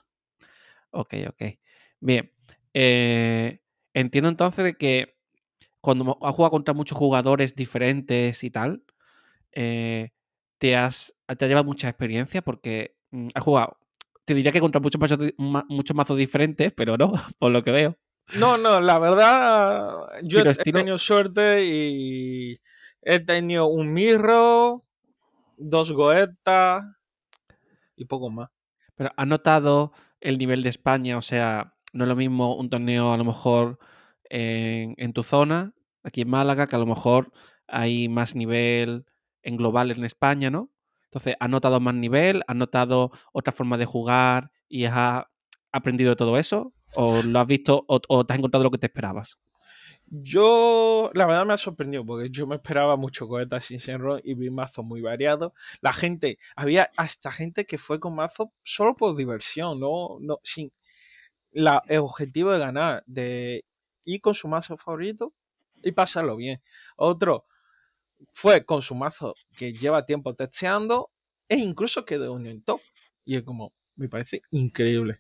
Ok, 0.91 1.13
ok. 1.28 1.43
Bien. 1.99 2.32
Eh, 2.73 3.59
entiendo 3.93 4.29
entonces 4.29 4.63
de 4.65 4.73
que 4.75 5.15
cuando 5.81 6.17
has 6.21 6.36
jugado 6.36 6.51
contra 6.51 6.73
muchos 6.73 6.97
jugadores 6.97 7.55
diferentes 7.55 8.43
y 8.43 8.49
tal, 8.49 8.83
eh, 9.51 10.12
te 10.57 10.75
has 10.75 11.15
te 11.38 11.45
ha 11.45 11.47
llevado 11.47 11.65
mucha 11.65 11.89
experiencia 11.89 12.41
porque 12.41 12.95
mm, 13.12 13.29
has 13.33 13.43
jugado. 13.43 13.77
Te 14.25 14.33
diría 14.33 14.51
que 14.53 14.62
contra 14.62 14.79
muchos 14.79 14.99
mazos, 15.01 15.19
muchos 15.38 15.95
mazos 15.95 16.17
diferentes, 16.17 16.71
pero 16.73 16.97
no, 16.97 17.12
por 17.39 17.51
lo 17.51 17.63
que 17.63 17.71
veo. 17.71 17.97
No, 18.36 18.57
no, 18.57 18.79
la 18.79 18.97
verdad, 18.99 19.97
yo 20.23 20.39
he 20.39 20.43
estilo- 20.49 20.79
tenido 20.79 20.97
suerte 20.97 21.65
y 21.65 22.57
he 23.01 23.19
tenido 23.19 23.67
un 23.67 23.91
mirro, 23.91 24.86
dos 25.57 25.91
goetas 25.91 26.86
y 27.97 28.05
poco 28.05 28.29
más. 28.29 28.49
Pero 28.95 29.12
¿has 29.17 29.27
notado 29.27 29.91
el 30.21 30.38
nivel 30.38 30.63
de 30.63 30.69
España? 30.69 31.17
O 31.17 31.21
sea, 31.21 31.75
no 31.93 32.03
es 32.03 32.08
lo 32.08 32.15
mismo 32.15 32.56
un 32.58 32.69
torneo 32.69 33.13
a 33.13 33.17
lo 33.17 33.23
mejor 33.23 33.79
en, 34.29 35.13
tu 35.13 35.23
zona, 35.23 35.73
aquí 36.03 36.21
en 36.21 36.29
Málaga, 36.29 36.67
que 36.67 36.75
a 36.75 36.79
lo 36.79 36.88
mejor 36.88 37.32
hay 37.67 38.10
más 38.10 38.36
nivel 38.36 39.06
en 39.43 39.58
global 39.58 39.91
en 39.91 40.03
España, 40.03 40.49
¿no? 40.49 40.71
Entonces, 41.06 41.36
¿has 41.39 41.49
notado 41.49 41.79
más 41.79 41.93
nivel? 41.93 42.41
¿Has 42.47 42.56
notado 42.56 43.12
otra 43.32 43.53
forma 43.53 43.77
de 43.77 43.86
jugar 43.86 44.51
y 44.67 44.86
has 44.86 45.25
aprendido 45.71 46.10
de 46.10 46.15
todo 46.15 46.39
eso? 46.39 46.73
¿O 46.95 47.21
lo 47.21 47.39
has 47.39 47.47
visto 47.47 47.86
o, 47.88 48.25
te 48.25 48.34
has 48.34 48.39
encontrado 48.39 48.63
lo 48.63 48.71
que 48.71 48.79
te 48.79 48.88
esperabas? 48.88 49.38
Yo, 50.08 51.12
la 51.13 51.27
verdad 51.27 51.45
me 51.45 51.53
ha 51.53 51.58
sorprendido 51.58 52.06
porque 52.06 52.29
yo 52.29 52.47
me 52.47 52.56
esperaba 52.56 52.97
mucho 52.97 53.27
cohetas 53.27 53.65
sin 53.65 53.77
Shenron 53.77 54.21
y 54.23 54.34
vi 54.34 54.49
mazos 54.49 54.84
muy 54.84 55.01
variados. 55.01 55.53
La 55.82 55.93
gente, 55.93 56.39
había 56.56 56.89
hasta 56.97 57.32
gente 57.32 57.65
que 57.65 57.77
fue 57.77 57.99
con 57.99 58.15
mazos 58.15 58.49
solo 58.63 58.95
por 58.95 59.15
diversión, 59.15 59.79
no, 59.79 60.17
no 60.19 60.39
sin 60.43 60.71
la, 61.53 61.81
el 61.87 61.99
objetivo 61.99 62.51
de 62.51 62.59
ganar, 62.59 63.03
de 63.05 63.65
ir 64.05 64.21
con 64.21 64.33
su 64.33 64.47
mazo 64.47 64.77
favorito 64.77 65.33
y 65.81 65.91
pasarlo 65.91 66.35
bien. 66.35 66.61
Otro 66.97 67.45
fue 68.31 68.65
con 68.65 68.81
su 68.81 68.95
mazo 68.95 69.35
que 69.55 69.73
lleva 69.73 70.05
tiempo 70.05 70.35
testeando 70.35 71.11
e 71.47 71.57
incluso 71.57 72.05
quedó 72.05 72.37
en 72.37 72.47
el 72.47 72.63
top. 72.63 72.81
Y 73.25 73.37
es 73.37 73.43
como, 73.43 73.73
me 73.95 74.09
parece 74.09 74.41
increíble. 74.51 75.19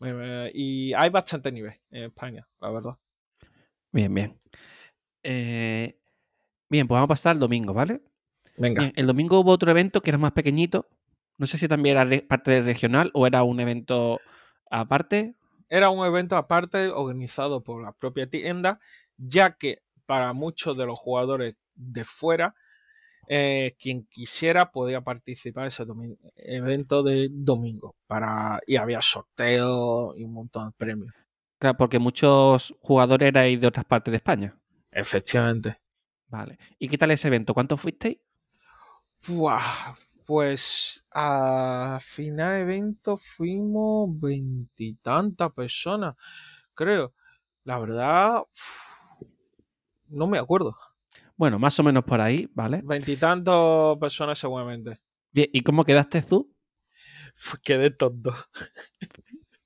Eh, 0.00 0.50
y 0.54 0.92
hay 0.92 1.10
bastante 1.10 1.50
nivel 1.50 1.74
en 1.90 2.04
España, 2.04 2.46
la 2.60 2.70
verdad. 2.70 2.98
Bien, 3.92 4.12
bien. 4.12 4.40
Eh, 5.22 5.98
bien, 6.68 6.86
pues 6.86 6.96
vamos 6.96 7.06
a 7.06 7.08
pasar 7.08 7.32
al 7.32 7.40
domingo, 7.40 7.72
¿vale? 7.72 8.02
Venga. 8.58 8.82
Bien, 8.82 8.92
el 8.96 9.06
domingo 9.06 9.40
hubo 9.40 9.52
otro 9.52 9.70
evento 9.70 10.00
que 10.02 10.10
era 10.10 10.18
más 10.18 10.32
pequeñito. 10.32 10.88
No 11.38 11.46
sé 11.46 11.58
si 11.58 11.68
también 11.68 11.96
era 11.96 12.26
parte 12.26 12.50
del 12.50 12.64
regional 12.64 13.10
o 13.14 13.26
era 13.26 13.42
un 13.42 13.60
evento 13.60 14.20
aparte. 14.70 15.34
Era 15.68 15.90
un 15.90 16.06
evento 16.06 16.36
aparte 16.36 16.88
organizado 16.88 17.62
por 17.62 17.82
la 17.82 17.92
propia 17.92 18.28
tienda, 18.28 18.78
ya 19.16 19.52
que 19.52 19.82
para 20.06 20.32
muchos 20.32 20.76
de 20.76 20.86
los 20.86 20.98
jugadores 20.98 21.56
de 21.74 22.04
fuera, 22.04 22.54
eh, 23.28 23.74
quien 23.78 24.06
quisiera 24.06 24.70
podía 24.70 25.00
participar 25.00 25.64
en 25.64 25.68
ese 25.68 25.84
evento 26.36 27.02
de 27.02 27.28
domingo. 27.30 27.96
Para, 28.06 28.60
y 28.66 28.76
había 28.76 29.02
sorteos 29.02 30.16
y 30.16 30.24
un 30.24 30.32
montón 30.32 30.66
de 30.68 30.72
premios. 30.76 31.12
Claro, 31.58 31.76
porque 31.76 31.98
muchos 31.98 32.74
jugadores 32.80 33.28
erais 33.28 33.60
de 33.60 33.66
otras 33.66 33.84
partes 33.84 34.12
de 34.12 34.16
España. 34.16 34.56
Efectivamente. 34.90 35.80
Vale. 36.28 36.58
¿Y 36.78 36.88
qué 36.88 36.98
tal 36.98 37.10
ese 37.10 37.28
evento? 37.28 37.54
¿Cuántos 37.54 37.80
fuisteis? 37.80 38.18
Buah, 39.28 39.94
pues 40.26 41.06
a 41.12 41.98
final 42.02 42.54
de 42.54 42.60
evento 42.60 43.16
fuimos 43.16 44.08
veintitantas 44.20 45.52
personas, 45.52 46.16
creo. 46.74 47.14
La 47.64 47.78
verdad, 47.78 48.42
uf, 48.42 49.28
no 50.08 50.26
me 50.26 50.38
acuerdo. 50.38 50.76
Bueno, 51.36 51.58
más 51.58 51.78
o 51.78 51.82
menos 51.82 52.04
por 52.04 52.20
ahí, 52.20 52.50
¿vale? 52.54 52.80
Veintitantas 52.84 53.96
personas 54.00 54.38
seguramente. 54.38 55.00
Bien, 55.30 55.48
¿y 55.52 55.62
cómo 55.62 55.84
quedaste 55.84 56.22
tú? 56.22 56.52
Uf, 57.36 57.54
Quedé 57.62 57.90
tonto. 57.90 58.34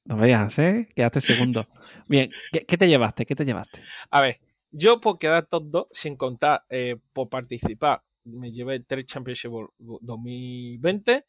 No 0.05 0.16
veas, 0.16 0.59
¿eh? 0.59 0.88
Quedaste 0.94 1.20
segundo. 1.20 1.64
Bien, 2.09 2.31
¿qué, 2.53 2.66
qué 2.66 2.77
te 2.77 2.88
llevaste? 2.88 3.25
¿Qué 3.25 3.37
te 3.37 3.44
llevaste? 3.44 3.83
A 4.11 4.20
ver, 4.20 4.40
yo 4.70 5.01
por 5.01 5.18
quedar 5.18 5.46
tonto, 5.46 5.88
sin 5.92 6.16
contar 6.16 6.64
eh, 6.68 6.96
por 7.12 7.29
participar, 7.29 8.03
me 8.24 8.52
llevé 8.52 8.80
tres 8.80 9.06
Championship 9.06 9.50
Vol- 9.50 9.72
2020 9.78 11.26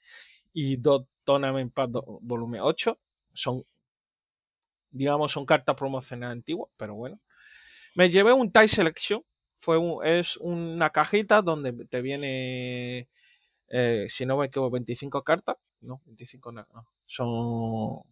y 0.54 0.78
dos 0.78 1.06
Tournament 1.24 1.74
do- 1.90 2.20
volumen 2.22 2.62
8. 2.62 3.00
Son, 3.34 3.64
digamos, 4.92 5.32
son 5.32 5.46
cartas 5.46 5.76
promocionales 5.76 6.34
antiguas, 6.38 6.70
pero 6.78 6.96
bueno. 6.96 7.20
Me 7.96 8.10
llevé 8.10 8.34
un 8.34 8.52
Tie 8.52 8.68
Selection. 8.70 9.24
Fue 9.58 9.78
es 10.06 10.38
una 10.38 10.92
cajita 10.92 11.42
donde 11.42 11.74
te 11.88 12.02
viene, 12.02 13.10
eh, 13.70 14.08
si 14.10 14.26
no 14.26 14.38
me 14.38 14.48
equivoco, 14.48 14.72
25 14.72 15.24
cartas. 15.24 15.58
No, 15.82 16.02
25 16.06 16.52
no. 16.52 16.66
Son. 17.08 18.04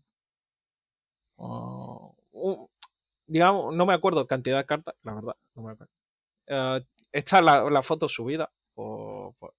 un- 2.31 2.67
digamos, 3.27 3.75
no 3.75 3.85
me 3.85 3.93
acuerdo 3.93 4.27
cantidad 4.27 4.57
de 4.59 4.65
cartas, 4.65 4.95
la 5.03 5.13
verdad, 5.15 5.35
no 5.55 5.63
me 5.63 5.71
acuerdo. 5.73 5.93
Eh, 6.47 6.81
está 7.13 7.41
la 7.43 7.83
foto 7.83 8.09
subida 8.09 8.51
por, 8.79 9.35
por, 9.35 9.53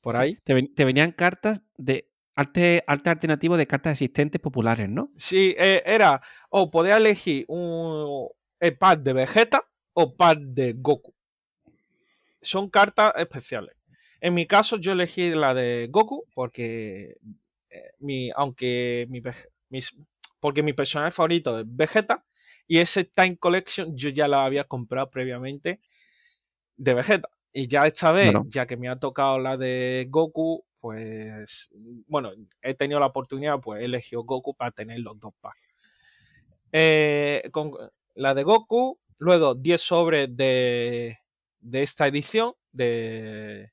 por 0.00 0.16
Sí, 0.16 0.22
ahí. 0.22 0.38
Te, 0.44 0.54
ven- 0.54 0.74
te 0.74 0.84
venían 0.84 1.12
cartas 1.12 1.62
de 1.76 2.10
arte, 2.34 2.82
arte 2.86 3.10
alternativo 3.10 3.56
de 3.56 3.66
cartas 3.66 3.92
existentes 3.92 4.40
populares, 4.40 4.88
¿no? 4.88 5.10
Sí, 5.16 5.54
eh, 5.58 5.82
era 5.86 6.20
o 6.50 6.70
podía 6.70 6.96
elegir 6.96 7.44
un 7.48 8.28
el 8.58 8.76
pack 8.76 9.00
de 9.02 9.12
Vegeta 9.12 9.62
o 9.92 10.16
pack 10.16 10.38
de 10.40 10.72
Goku. 10.76 11.14
Son 12.40 12.68
cartas 12.70 13.12
especiales. 13.16 13.74
En 14.20 14.34
mi 14.34 14.46
caso, 14.46 14.76
yo 14.78 14.92
elegí 14.92 15.30
la 15.30 15.54
de 15.54 15.88
Goku 15.90 16.24
porque 16.34 17.16
eh, 17.70 17.90
mi, 17.98 18.30
aunque 18.34 19.06
mi, 19.10 19.20
mis- 19.68 19.96
porque 20.40 20.62
mi 20.62 20.72
personaje 20.72 21.12
favorito 21.12 21.58
es 21.60 21.66
Vegeta 21.68 22.24
y 22.66 22.78
ese 22.78 23.04
Time 23.04 23.36
Collection 23.36 23.96
yo 23.96 24.08
ya 24.10 24.26
la 24.28 24.44
había 24.44 24.64
comprado 24.64 25.10
previamente 25.10 25.80
de 26.76 26.94
Vegeta. 26.94 27.30
Y 27.58 27.68
ya 27.68 27.86
esta 27.86 28.12
vez, 28.12 28.34
ya 28.48 28.66
que 28.66 28.76
me 28.76 28.86
ha 28.88 28.96
tocado 28.98 29.38
la 29.38 29.56
de 29.56 30.06
Goku, 30.10 30.62
pues 30.78 31.70
bueno, 32.06 32.32
he 32.60 32.74
tenido 32.74 33.00
la 33.00 33.06
oportunidad, 33.06 33.58
pues 33.60 33.80
he 33.80 33.86
elegido 33.86 34.24
Goku 34.24 34.54
para 34.54 34.72
tener 34.72 34.98
los 35.00 35.18
dos 35.18 35.32
packs. 35.40 35.58
Eh, 36.72 37.48
con 37.52 37.72
la 38.14 38.34
de 38.34 38.42
Goku, 38.42 38.98
luego 39.18 39.54
10 39.54 39.80
sobres 39.80 40.28
de, 40.36 41.16
de 41.60 41.82
esta 41.82 42.06
edición 42.06 42.52
de, 42.72 43.72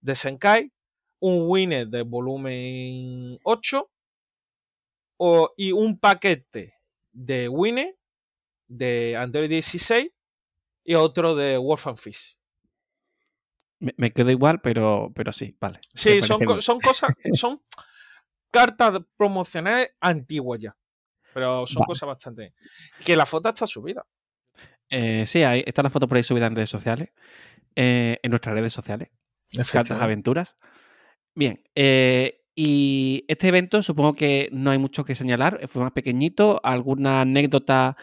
de 0.00 0.14
Senkai, 0.14 0.70
un 1.18 1.48
Winner 1.48 1.88
de 1.88 2.02
volumen 2.02 3.38
8 3.42 3.90
o- 5.16 5.52
y 5.56 5.72
un 5.72 5.98
paquete 5.98 6.74
de 7.12 7.48
Winner 7.48 7.96
de 8.68 9.16
Android 9.16 9.48
16 9.48 10.10
y 10.84 10.94
otro 10.94 11.34
de 11.34 11.56
Wolf 11.58 11.86
and 11.88 11.98
Fish. 11.98 12.38
Me, 13.80 13.94
me 13.96 14.12
quedo 14.12 14.30
igual, 14.30 14.60
pero, 14.60 15.12
pero 15.14 15.32
sí, 15.32 15.56
vale. 15.60 15.80
Sí, 15.94 16.22
son, 16.22 16.44
co- 16.44 16.60
son 16.62 16.80
cosas, 16.80 17.10
son 17.32 17.60
cartas 18.50 19.00
promocionales 19.16 19.94
antiguas 20.00 20.60
ya. 20.60 20.76
Pero 21.32 21.66
son 21.66 21.80
Vale. 21.80 21.86
cosas 21.88 22.06
bastante. 22.06 22.54
Que 23.04 23.16
la 23.16 23.26
foto 23.26 23.48
está 23.48 23.66
subida. 23.66 24.06
Eh, 24.88 25.24
sí, 25.26 25.42
ahí 25.42 25.64
está 25.66 25.82
la 25.82 25.90
foto 25.90 26.06
por 26.06 26.16
ahí 26.16 26.22
subida 26.22 26.46
en 26.46 26.54
redes 26.54 26.70
sociales. 26.70 27.10
eh, 27.76 28.18
en 28.22 28.30
nuestras 28.30 28.54
redes 28.54 28.72
sociales. 28.72 29.08
Cartas 29.72 29.90
Aventuras. 30.00 30.56
Bien. 31.34 31.62
eh, 31.74 32.40
y 32.54 33.24
este 33.26 33.48
evento 33.48 33.82
supongo 33.82 34.14
que 34.14 34.48
no 34.52 34.70
hay 34.70 34.78
mucho 34.78 35.04
que 35.04 35.16
señalar. 35.16 35.66
Fue 35.66 35.82
más 35.82 35.90
pequeñito. 35.90 36.60
¿Alguna 36.62 37.22
anécdota 37.22 37.96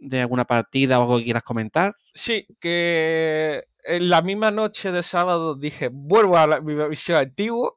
de 0.00 0.20
alguna 0.22 0.44
partida 0.46 0.98
o 0.98 1.02
algo 1.02 1.18
que 1.18 1.24
quieras 1.24 1.42
comentar? 1.42 1.96
Sí, 2.14 2.46
que 2.60 3.64
en 3.84 4.08
la 4.08 4.22
misma 4.22 4.50
noche 4.50 4.92
de 4.92 5.02
sábado 5.02 5.54
dije, 5.54 5.90
vuelvo 5.92 6.36
a 6.38 6.46
la, 6.46 6.60
mi 6.60 6.74
versión 6.74 7.18
antigua, 7.18 7.74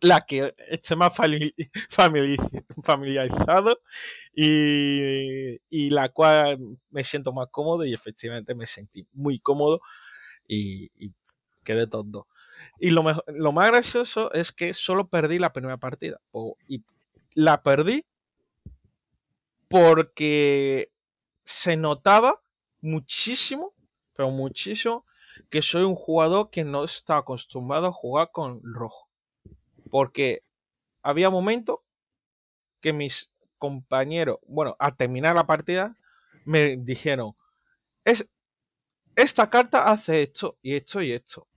la 0.00 0.22
que 0.22 0.54
esté 0.68 0.96
más 0.96 1.12
famili- 1.16 1.54
famili- 1.90 2.64
familiarizado 2.82 3.80
y, 4.34 5.60
y 5.70 5.90
la 5.90 6.08
cual 6.08 6.58
me 6.90 7.04
siento 7.04 7.32
más 7.32 7.48
cómodo 7.50 7.84
y 7.84 7.94
efectivamente 7.94 8.54
me 8.54 8.66
sentí 8.66 9.06
muy 9.12 9.38
cómodo 9.38 9.80
y, 10.48 10.90
quedé 11.64 11.86
tonto. 11.86 12.26
Y 12.78 12.90
lo, 12.90 13.02
mejor- 13.02 13.24
lo 13.28 13.52
más 13.52 13.68
gracioso 13.68 14.32
es 14.32 14.52
que 14.52 14.74
solo 14.74 15.08
perdí 15.08 15.38
la 15.38 15.52
primera 15.52 15.78
partida. 15.78 16.20
Y 16.68 16.82
la 17.34 17.62
perdí 17.62 18.04
porque 19.68 20.90
se 21.44 21.76
notaba 21.76 22.42
muchísimo, 22.80 23.74
pero 24.14 24.30
muchísimo, 24.30 25.04
que 25.50 25.62
soy 25.62 25.82
un 25.82 25.94
jugador 25.94 26.50
que 26.50 26.64
no 26.64 26.84
está 26.84 27.18
acostumbrado 27.18 27.86
a 27.86 27.92
jugar 27.92 28.30
con 28.32 28.60
rojo. 28.62 29.08
Porque 29.90 30.42
había 31.02 31.30
momentos 31.30 31.80
que 32.80 32.92
mis 32.92 33.30
compañeros, 33.58 34.38
bueno, 34.46 34.76
a 34.78 34.94
terminar 34.94 35.34
la 35.34 35.46
partida, 35.46 35.96
me 36.44 36.76
dijeron, 36.76 37.34
es, 38.04 38.30
esta 39.16 39.48
carta 39.48 39.90
hace 39.90 40.22
esto 40.22 40.58
y 40.62 40.74
esto 40.74 41.02
y 41.02 41.12
esto. 41.12 41.48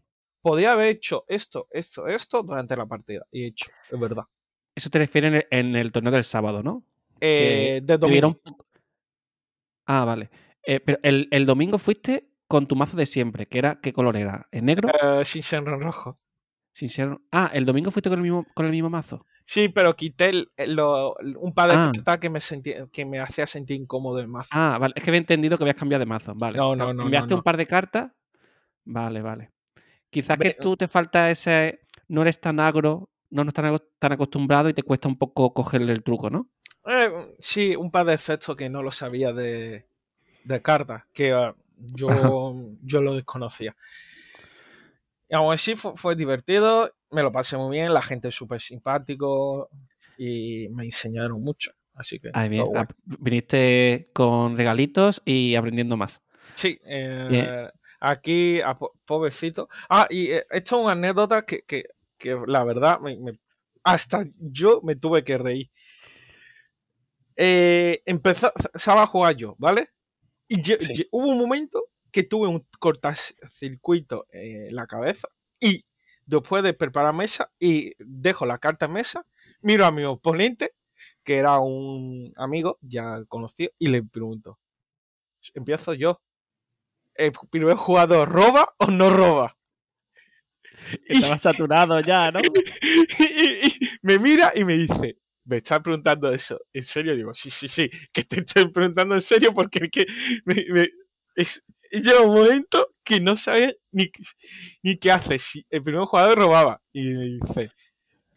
Podía 0.42 0.74
haber 0.74 0.88
hecho 0.88 1.26
esto, 1.28 1.68
esto, 1.72 2.08
esto 2.08 2.44
durante 2.44 2.78
la 2.78 2.86
partida. 2.86 3.26
Y 3.32 3.44
he 3.44 3.48
hecho, 3.48 3.72
es 3.90 4.00
verdad. 4.00 4.24
Eso 4.76 4.90
te 4.90 5.00
refiere 5.00 5.28
en 5.28 5.36
el, 5.36 5.48
en 5.50 5.76
el 5.76 5.92
torneo 5.92 6.12
del 6.12 6.24
sábado, 6.24 6.62
¿no? 6.64 6.84
Eh, 7.20 7.82
de 7.84 7.98
domingo. 7.98 8.40
Ah, 9.88 10.06
vale. 10.06 10.30
Eh, 10.64 10.80
pero 10.80 11.00
el, 11.02 11.28
el 11.32 11.46
domingo 11.46 11.78
fuiste 11.78 12.30
con 12.48 12.68
tu 12.68 12.76
mazo 12.76 12.96
de 12.98 13.06
siempre, 13.06 13.48
que 13.48 13.58
era, 13.58 13.80
¿qué 13.82 13.94
color 13.94 14.16
era? 14.18 14.48
¿En 14.52 14.66
negro? 14.66 14.90
eh, 14.90 15.26
sin 15.26 15.42
ser 15.44 15.60
en 15.68 15.82
rojo. 15.82 16.14
Sin 16.74 16.90
ser- 16.90 17.18
Ah, 17.32 17.50
el 17.54 17.66
domingo 17.66 17.90
fuiste 17.90 18.10
con 18.10 18.20
el 18.20 18.24
mismo, 18.24 18.46
con 18.54 18.66
el 18.66 18.72
mismo 18.72 18.90
mazo. 18.90 19.26
Sí, 19.46 19.70
pero 19.70 19.96
quité 19.96 20.30
el- 20.30 20.76
lo- 20.76 21.16
un 21.40 21.54
par 21.54 21.70
de 21.70 21.76
Ah. 21.76 21.92
cartas 21.94 22.20
que 22.20 22.30
me, 22.30 22.40
sentí, 22.42 22.74
que 22.92 23.06
me 23.06 23.20
hacía 23.20 23.48
sentir 23.48 23.82
incómodo 23.82 24.20
el 24.20 24.28
mazo. 24.28 24.50
Ah, 24.54 24.78
vale. 24.80 24.94
Es 24.96 25.04
que 25.04 25.10
había 25.10 25.20
entendido 25.20 25.58
que 25.58 25.64
habías 25.64 25.78
cambiado 25.78 26.02
de 26.02 26.06
mazo. 26.06 26.34
Vale. 26.36 26.58
No, 26.58 26.76
no, 26.76 26.94
no, 26.94 27.04
Enviaste 27.04 27.30
no, 27.34 27.38
un 27.38 27.40
no. 27.40 27.44
par 27.44 27.58
de 27.58 27.66
cartas. 27.66 28.12
Vale, 28.86 29.22
vale. 29.22 29.52
Quizás 30.10 30.38
que 30.38 30.54
tú 30.54 30.76
te 30.78 30.88
falta 30.88 31.30
ese. 31.30 31.80
No 32.08 32.22
eres 32.22 32.40
tan 32.40 32.60
agro, 32.60 33.10
no 33.30 33.42
estás 33.42 33.56
tan, 33.56 33.66
aco- 33.74 33.88
tan 34.00 34.12
acostumbrado 34.14 34.70
y 34.70 34.74
te 34.74 34.84
cuesta 34.84 35.08
un 35.08 35.18
poco 35.18 35.54
cogerle 35.54 35.92
el 35.94 36.04
truco, 36.04 36.30
¿no? 36.30 36.50
Eh, 36.88 37.36
sí, 37.40 37.76
un 37.76 37.92
par 37.92 38.06
de 38.06 38.14
efectos 38.14 38.56
que 38.56 38.70
no 38.70 38.82
lo 38.82 38.92
sabía 38.92 39.34
de, 39.34 39.86
de 40.46 40.62
cartas, 40.62 41.04
que 41.14 41.32
eh, 41.32 41.54
yo, 41.78 42.54
yo 42.82 43.02
lo 43.02 43.16
desconocía. 43.16 43.76
Y 45.30 45.36
aún 45.36 45.54
así 45.54 45.76
fue, 45.76 45.94
fue 45.96 46.16
divertido, 46.16 46.90
me 47.12 47.22
lo 47.22 47.32
pasé 47.32 47.58
muy 47.58 47.78
bien, 47.78 47.94
la 47.94 48.02
gente 48.02 48.30
es 48.30 48.36
súper 48.36 48.62
simpático 48.62 49.70
y 50.18 50.70
me 50.70 50.86
enseñaron 50.86 51.42
mucho. 51.42 51.72
Así 51.94 52.20
que, 52.20 52.32
bien. 52.50 52.64
Ah, 52.76 52.88
viniste 53.06 54.10
con 54.14 54.56
regalitos 54.56 55.22
y 55.26 55.56
aprendiendo 55.56 55.98
más. 55.98 56.22
Sí, 56.56 56.80
eh, 56.86 57.68
aquí, 58.00 58.62
a 58.62 58.78
pobrecito. 59.06 59.68
Ah, 59.90 60.08
y 60.10 60.28
eh, 60.32 60.46
esto 60.52 60.78
es 60.78 60.82
una 60.84 60.92
anécdota 60.94 61.42
que, 61.44 61.64
que, 61.64 61.86
que 62.18 62.38
la 62.48 62.64
verdad, 62.64 63.00
me- 63.00 63.18
me- 63.18 63.40
hasta 63.84 64.26
yo 64.40 64.82
me 64.84 64.96
tuve 64.96 65.24
que 65.24 65.38
reír. 65.38 65.70
Eh, 67.38 68.02
empezó, 68.06 68.52
estaba 68.74 69.04
a 69.04 69.08
jugar 69.08 69.36
yo, 69.36 69.56
¿vale? 69.58 69.90
Y 70.50 70.62
Sí. 70.64 71.08
hubo 71.12 71.28
un 71.28 71.38
momento 71.38 71.84
que 72.12 72.24
tuve 72.24 72.48
un 72.48 72.66
cortacircuito 72.80 74.26
en 74.32 74.74
la 74.76 74.88
cabeza 74.88 75.28
y 75.60 75.86
después 76.26 76.64
de 76.64 76.74
preparar 76.74 77.14
mesa 77.14 77.52
y 77.60 77.94
dejo 78.00 78.46
la 78.46 78.58
carta 78.58 78.86
en 78.88 78.94
mesa, 78.94 79.26
miro 79.62 79.86
a 79.86 79.92
mi 79.92 80.04
oponente, 80.04 80.74
que 81.24 81.38
era 81.38 81.60
un 81.60 82.34
amigo 82.38 82.80
ya 82.82 83.24
conocido, 83.28 83.72
y 83.78 83.88
le 83.90 84.04
pregunto, 84.04 84.58
empiezo 85.54 85.94
yo, 85.94 86.22
¿el 87.16 87.32
primer 87.50 87.76
jugador 87.76 88.30
roba 88.30 88.74
o 88.78 88.88
no 88.88 89.10
roba? 89.10 89.58
Y, 91.10 91.16
Estaba 91.18 91.38
saturado 91.38 92.00
ya, 92.00 92.32
¿no? 92.32 92.40
y- 93.20 93.68
y 93.68 93.80
me 94.02 94.18
mira 94.20 94.52
y 94.56 94.64
me 94.64 94.76
dice, 94.78 95.18
me 95.48 95.58
estás 95.58 95.80
preguntando 95.82 96.32
eso, 96.32 96.60
¿en 96.74 96.84
serio? 96.84 97.16
Digo, 97.16 97.34
sí, 97.34 97.50
sí, 97.50 97.68
sí, 97.68 97.90
que 98.14 98.24
te 98.24 98.42
estoy 98.42 98.70
preguntando 98.72 99.16
en 99.16 99.22
serio 99.22 99.54
porque 99.54 99.80
es 99.86 99.92
que 99.92 100.06
me, 100.46 100.66
me- 100.70 100.90
es, 101.36 101.64
llega 101.92 102.22
un 102.22 102.36
momento 102.36 102.96
que 103.04 103.22
no 103.22 103.38
sabía 103.38 103.72
ni, 103.92 104.12
ni 104.84 104.98
qué 104.98 105.12
hace, 105.12 105.40
si 105.40 105.66
el 105.70 105.84
primer 105.84 106.04
jugador 106.06 106.38
robaba. 106.38 106.82
Y 106.92 107.06
me 107.10 107.26
dice, 107.26 107.72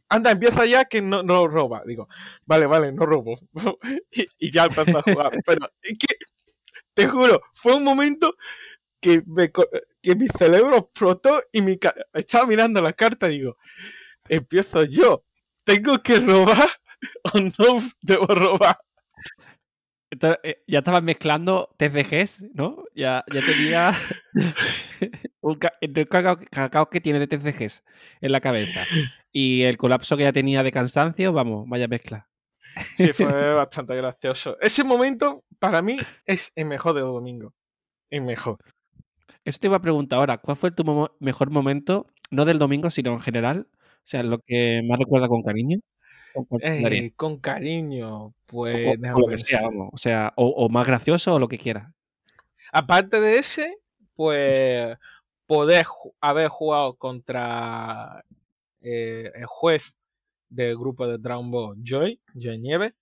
anda, 0.09 0.33
empieza 0.33 0.67
ya 0.67 0.85
que 0.85 1.03
no, 1.03 1.23
no 1.23 1.49
roba. 1.49 1.83
Digo, 1.87 2.09
vale, 2.47 2.67
vale, 2.67 2.93
no 2.93 3.07
robo. 3.07 3.39
y, 4.39 4.53
ya 4.53 4.65
empezó 4.65 4.99
a 4.99 5.03
jugar. 5.03 5.33
Pero 5.47 5.67
es 5.83 5.99
que, 5.99 6.17
te 6.95 7.09
juro, 7.09 7.43
fue 7.53 7.75
un 7.77 7.85
momento 7.85 8.37
que, 9.01 9.23
que 10.03 10.17
mi 10.17 10.27
cerebro 10.29 10.79
explotó 10.79 11.41
y 11.53 11.63
mi 11.63 11.79
estaba 12.15 12.47
mirando 12.47 12.83
la 12.83 12.93
carta 12.93 13.31
y 13.31 13.39
digo, 13.39 13.57
empiezo 14.29 14.85
yo, 14.85 15.25
¿tengo 15.65 16.03
que 16.03 16.17
robar 16.17 16.69
o 17.35 17.39
no 17.41 17.79
debo 18.03 18.27
robar? 18.27 18.79
Entonces, 20.13 20.41
eh, 20.43 20.63
ya 20.67 20.79
estabas 20.81 21.03
mezclando 21.05 21.75
TCGs, 21.77 22.43
¿no? 22.55 22.83
Ya, 22.95 23.25
ya 23.33 23.41
tenía 23.43 23.93
un 25.41 25.55
ca- 25.57 25.75
el 25.81 26.09
cacao, 26.09 26.37
cacao 26.51 26.91
que 26.91 27.01
tiene 27.01 27.21
de 27.21 27.29
TCGs 27.29 27.85
en 28.21 28.33
la 28.33 28.41
cabeza. 28.41 28.85
Y 29.33 29.63
el 29.63 29.77
colapso 29.77 30.17
que 30.17 30.25
ya 30.25 30.33
tenía 30.33 30.63
de 30.65 30.73
cansancio, 30.73 31.33
vamos, 31.33 31.69
vaya 31.69 31.87
mezcla. 31.87 32.29
Sí, 32.97 33.13
fue 33.13 33.25
bastante 33.55 33.95
gracioso. 33.95 34.57
Ese 34.61 34.83
momento, 34.83 35.45
para 35.61 35.81
mí, 35.81 35.99
es 36.27 36.53
el 36.57 36.67
mejor 36.67 36.95
de 36.95 37.03
domingo. 37.03 37.55
El 38.11 38.23
mejor. 38.23 38.59
Eso 39.45 39.59
te 39.61 39.69
iba 39.69 39.77
a 39.77 39.83
preguntar 39.83 40.19
ahora, 40.19 40.39
¿cuál 40.39 40.57
fue 40.57 40.71
tu 40.73 40.85
mejor 41.21 41.51
momento, 41.51 42.07
no 42.31 42.45
del 42.45 42.59
domingo, 42.59 42.91
sino 42.91 43.13
en 43.13 43.21
general? 43.21 43.69
O 43.73 44.07
sea, 44.07 44.23
lo 44.25 44.41
que 44.41 44.83
más 44.89 44.99
recuerda 44.99 45.29
con 45.29 45.43
cariño. 45.43 45.79
Eh, 46.61 47.13
con 47.17 47.39
cariño, 47.39 48.27
O 48.27 48.35
pues... 48.47 48.97
con 49.13 49.23
lo 49.23 49.27
que 49.29 49.39
sea, 49.39 49.63
vamos. 49.63 49.91
O 49.93 49.99
sea, 49.99 50.33
o, 50.37 50.47
o 50.49 50.69
más 50.69 50.87
gracioso 50.87 51.35
o 51.35 51.39
lo 51.39 51.49
que 51.49 51.59
quieras. 51.59 51.93
Aparte 52.73 53.21
de 53.21 53.39
ese, 53.39 53.79
pues 54.15 54.97
poder 55.47 55.85
ju- 55.85 56.15
haber 56.21 56.49
jugado 56.49 56.95
contra 56.97 58.25
eh, 58.81 59.31
el 59.35 59.47
juez 59.47 59.97
del 60.49 60.77
grupo 60.77 61.07
de 61.07 61.19
Dragon 61.19 61.51
Ball 61.51 61.77
Joy, 61.83 62.21
Joy 62.35 62.59
Nieve, 62.59 62.95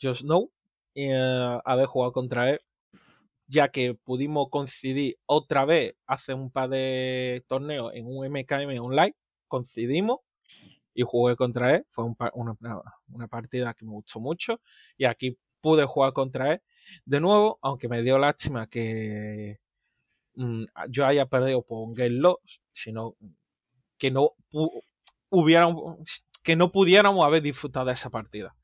Joe 0.00 0.14
Snow, 0.14 0.50
y 0.94 1.10
eh, 1.10 1.58
haber 1.64 1.86
jugado 1.86 2.12
contra 2.12 2.50
él, 2.50 2.60
ya 3.46 3.68
que 3.68 3.94
pudimos 3.94 4.48
coincidir 4.50 5.16
otra 5.26 5.64
vez 5.64 5.94
hace 6.06 6.34
un 6.34 6.50
par 6.50 6.68
de 6.68 7.44
torneos 7.46 7.92
en 7.94 8.06
un 8.06 8.26
MKM 8.26 8.78
online, 8.80 9.14
coincidimos 9.48 10.20
y 10.94 11.02
jugué 11.02 11.36
contra 11.36 11.74
él, 11.76 11.86
fue 11.90 12.04
un 12.04 12.16
una, 12.34 12.56
una- 13.08 13.28
partida 13.28 13.72
que 13.74 13.84
me 13.84 13.92
gustó 13.92 14.20
mucho 14.20 14.60
y 14.96 15.04
aquí 15.04 15.38
pude 15.60 15.84
jugar 15.84 16.12
contra 16.12 16.52
él 16.54 16.62
de 17.04 17.20
nuevo, 17.20 17.58
aunque 17.62 17.88
me 17.88 18.02
dio 18.02 18.18
lástima 18.18 18.66
que 18.66 19.58
mm, 20.34 20.64
yo 20.90 21.06
haya 21.06 21.26
perdido 21.26 21.62
por 21.62 21.86
un 21.86 21.94
game 21.94 22.10
loss, 22.10 22.62
sino 22.72 23.16
que 23.96 24.10
no 24.10 24.32
hubieran, 25.30 25.76
que 26.42 26.56
no 26.56 26.70
pudiéramos 26.72 27.24
haber 27.24 27.42
disfrutado 27.42 27.86
de 27.86 27.92
esa 27.92 28.10
partida, 28.10 28.54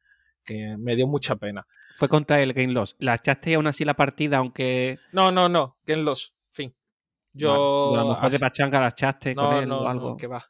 que 0.45 0.77
me 0.79 0.97
dio 0.97 1.07
mucha 1.07 1.37
pena. 1.37 1.67
Fue 1.95 2.09
contra 2.09 2.43
el 2.43 2.53
Game 2.53 2.73
Loss. 2.73 2.97
¿La 2.99 3.15
echaste 3.15 3.55
aún 3.55 3.67
así 3.67 3.85
la 3.85 3.95
partida, 3.95 4.39
aunque 4.39 4.99
No, 5.13 5.31
no, 5.31 5.49
no, 5.49 5.79
game 5.87 6.03
loss, 6.03 6.35
fin. 6.51 6.75
Yo 7.33 7.55
a 7.55 8.03
lo 8.03 8.09
mejor 8.09 8.31
de 8.31 8.39
pachanga 8.39 8.81
la 8.81 8.89
echaste 8.89 9.35
con 9.35 9.45
no, 9.51 9.59
él 9.61 9.69
no, 9.69 9.81
o 9.83 9.95
no, 9.95 10.17
que 10.17 10.27
va. 10.27 10.45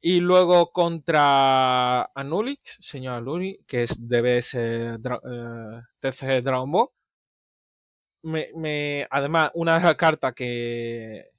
Y 0.00 0.20
luego 0.20 0.70
contra 0.72 2.02
Anulix, 2.14 2.76
señor 2.80 3.14
Anulix, 3.14 3.64
que 3.66 3.82
es 3.84 3.96
DBS 4.08 4.98
Dra- 5.00 5.20
eh, 5.24 5.82
TCG 6.00 6.42
Dragon 6.42 6.70
Ball. 6.70 6.88
Me, 8.22 8.50
me- 8.54 9.06
además, 9.10 9.50
una 9.54 9.78
de 9.78 9.84
las 9.84 9.94
cartas 9.96 10.32
que, 10.34 11.30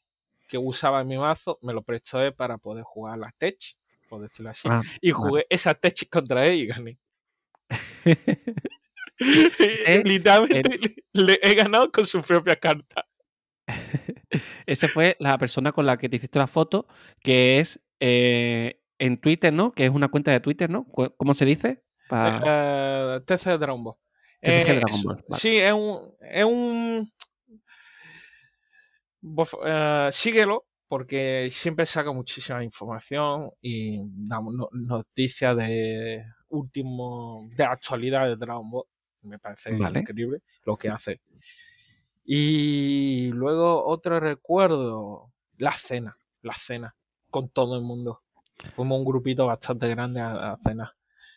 que 0.48 0.58
usaba 0.58 1.02
en 1.02 1.08
mi 1.08 1.18
mazo 1.18 1.60
me 1.62 1.74
lo 1.74 1.82
prestó 1.82 2.22
él 2.22 2.34
para 2.34 2.58
poder 2.58 2.84
jugar 2.84 3.18
las 3.20 3.36
Tech, 3.36 3.58
por 4.10 4.22
decirlo 4.22 4.50
así. 4.50 4.68
Ah, 4.72 4.82
y 5.02 5.12
jugué 5.12 5.46
esa 5.50 5.74
Tech 5.74 6.10
contra 6.10 6.46
él 6.46 6.54
y 6.56 6.68
gané. 6.68 6.98
Ese- 7.70 8.68
Literalmente 10.04 10.80
le 11.14 11.40
he 11.42 11.56
ganado 11.56 11.92
con 11.92 12.06
su 12.06 12.22
propia 12.22 12.56
carta. 12.56 13.06
Esa 14.66 14.88
fue 14.88 15.16
la 15.20 15.38
persona 15.38 15.72
con 15.72 15.86
la 15.86 15.98
que 15.98 16.10
te 16.10 16.18
hiciste 16.18 16.40
la 16.40 16.48
foto, 16.48 16.88
que 17.22 17.60
es 17.60 17.80
eh, 18.00 18.80
en 19.00 19.20
Twitter, 19.20 19.54
¿no? 19.54 19.72
Que 19.72 19.86
es 19.86 19.92
una 19.92 20.08
cuenta 20.10 20.32
de 20.32 20.40
Twitter, 20.40 20.70
¿no? 20.70 20.86
¿Cómo 20.86 21.34
se 21.34 21.46
dice? 21.46 21.84
Pa- 22.10 22.42
Eh, 22.46 23.20
TCG 23.26 23.58
Dragon 23.60 23.84
Ball. 23.84 23.96
TCG 24.42 24.70
Eh, 24.70 24.76
Dragon 24.80 25.04
Ball, 25.04 25.16
vale. 25.28 25.40
Sí, 25.42 25.58
es 25.58 25.74
un. 25.74 26.16
Es 26.22 26.44
un 26.46 27.12
eh, 29.66 30.10
síguelo 30.12 30.66
porque 30.88 31.50
siempre 31.52 31.86
saca 31.86 32.12
muchísima 32.12 32.64
información 32.64 33.52
y 33.62 33.98
da 34.28 34.40
no- 34.40 34.70
noticias 34.72 35.56
de 35.58 36.24
último 36.50 37.50
de 37.56 37.64
actualidad 37.66 38.26
de 38.28 38.38
Dragon 38.38 38.70
Ball. 38.70 38.86
Me 39.24 39.38
parece 39.40 39.72
Vale. 39.72 40.00
increíble 40.00 40.40
lo 40.64 40.78
que 40.78 40.90
hace. 40.90 41.20
Y 42.24 43.32
luego 43.34 43.86
otro 43.86 44.20
recuerdo, 44.20 45.32
la 45.58 45.72
cena, 45.72 46.18
la 46.42 46.54
cena 46.54 46.96
con 47.42 47.50
todo 47.50 47.76
el 47.78 47.84
mundo. 47.84 48.22
Fuimos 48.76 48.98
un 49.00 49.06
grupito 49.06 49.46
bastante 49.46 49.88
grande 49.88 50.20
a, 50.20 50.54
a 50.54 50.58
cenar. 50.64 50.90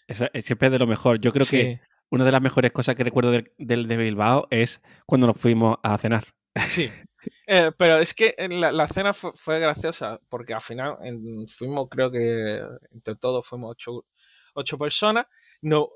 Eso 0.06 0.26
es 0.32 0.44
siempre 0.44 0.70
de 0.70 0.78
lo 0.78 0.86
mejor. 0.86 1.20
Yo 1.20 1.32
creo 1.32 1.46
que 1.46 1.80
una 2.10 2.24
de 2.24 2.32
las 2.32 2.42
mejores 2.42 2.72
cosas 2.72 2.96
que 2.96 3.04
recuerdo 3.04 3.30
del, 3.30 3.52
del 3.58 3.86
de 3.86 3.96
Bilbao 3.96 4.46
es 4.50 4.82
cuando 5.06 5.26
nos 5.26 5.36
fuimos 5.36 5.78
a 5.82 5.96
cenar. 5.98 6.26
Sí. 6.68 6.90
Eh, 7.46 7.70
pero 7.76 7.98
es 7.98 8.14
que 8.14 8.34
en 8.38 8.62
la, 8.62 8.72
la 8.72 8.86
cena 8.88 9.12
fue, 9.12 9.32
fue 9.34 9.60
graciosa 9.60 10.18
porque 10.30 10.54
al 10.54 10.62
final 10.62 10.96
en- 11.02 11.46
fuimos, 11.48 11.86
creo 11.90 12.10
que 12.10 12.62
entre 12.92 13.14
todos 13.16 13.46
fuimos 13.46 13.72
ocho, 13.72 14.06
ocho 14.54 14.78
personas. 14.78 15.26
No, 15.60 15.90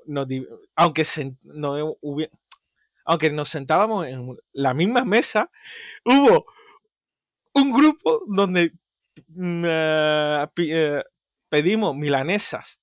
aunque, 0.75 1.03
se- 1.03 1.35
no 1.45 1.95
hubi- 2.03 2.29
aunque 3.05 3.31
nos 3.31 3.49
sentábamos 3.49 4.05
en 4.05 4.37
la 4.53 4.75
misma 4.75 5.03
mesa, 5.03 5.49
hubo 6.05 6.45
un 7.55 7.73
grupo 7.73 8.21
donde 8.27 8.73
mm, 9.27 9.63
eh, 9.67 10.47
pi- 10.53 10.71
eh, 10.73 11.03
pedimos 11.49 11.95
milanesas 11.95 12.81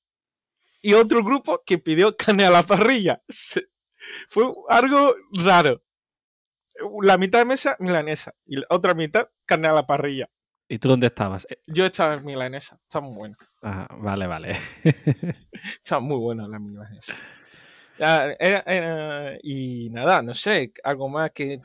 y 0.81 0.95
otro 0.95 1.23
grupo 1.25 1.63
que 1.65 1.79
pidió 1.79 2.17
carne 2.17 2.45
a 2.47 2.51
la 2.51 2.63
parrilla. 2.63 3.23
Se- 3.29 3.67
Fue 4.29 4.45
algo 4.69 5.15
raro. 5.45 5.83
La 7.03 7.19
mitad 7.19 7.39
de 7.41 7.45
mesa 7.45 7.77
milanesa 7.81 8.35
y 8.47 8.57
la 8.57 8.67
otra 8.71 8.95
mitad 8.95 9.29
carne 9.45 9.69
a 9.69 9.73
la 9.75 9.87
parrilla. 9.87 10.29
¿Y 10.69 10.79
tú 10.79 10.89
dónde 10.89 11.07
estabas? 11.09 11.47
Eh, 11.51 11.59
Yo 11.67 11.85
estaba 11.85 12.15
en 12.15 12.25
milanesa, 12.25 12.79
está 12.83 13.01
muy 13.01 13.15
buena. 13.15 13.37
ah, 13.63 13.87
vale, 14.01 14.27
vale. 14.27 14.59
Está 15.53 16.01
muy 16.01 16.19
buena 16.19 16.49
la 16.49 16.59
milanesa. 16.59 17.15
Ah, 18.01 18.31
era- 18.41 18.65
era- 18.67 19.39
y 19.43 19.91
nada, 19.91 20.23
no 20.23 20.33
sé, 20.35 20.73
algo 20.83 21.09
más 21.11 21.31
que, 21.33 21.61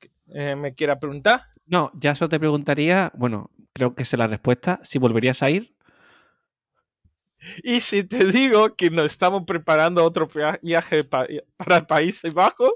que, 0.00 0.10
eh, 0.34 0.56
me 0.56 0.74
quiera 0.74 0.98
preguntar. 0.98 1.40
No, 1.68 1.90
ya 1.94 2.14
solo 2.14 2.28
te 2.30 2.38
preguntaría, 2.40 3.12
bueno, 3.14 3.50
creo 3.74 3.94
que 3.94 4.04
sé 4.04 4.16
la 4.16 4.26
respuesta, 4.26 4.80
si 4.82 4.98
volverías 4.98 5.42
a 5.42 5.50
ir. 5.50 5.74
Y 7.62 7.80
si 7.80 8.02
te 8.04 8.24
digo 8.26 8.74
que 8.74 8.90
nos 8.90 9.06
estamos 9.06 9.44
preparando 9.46 10.04
otro 10.04 10.26
via- 10.26 10.58
viaje 10.62 11.04
pa- 11.04 11.26
para 11.56 11.86
Países 11.86 12.32
Bajos, 12.34 12.72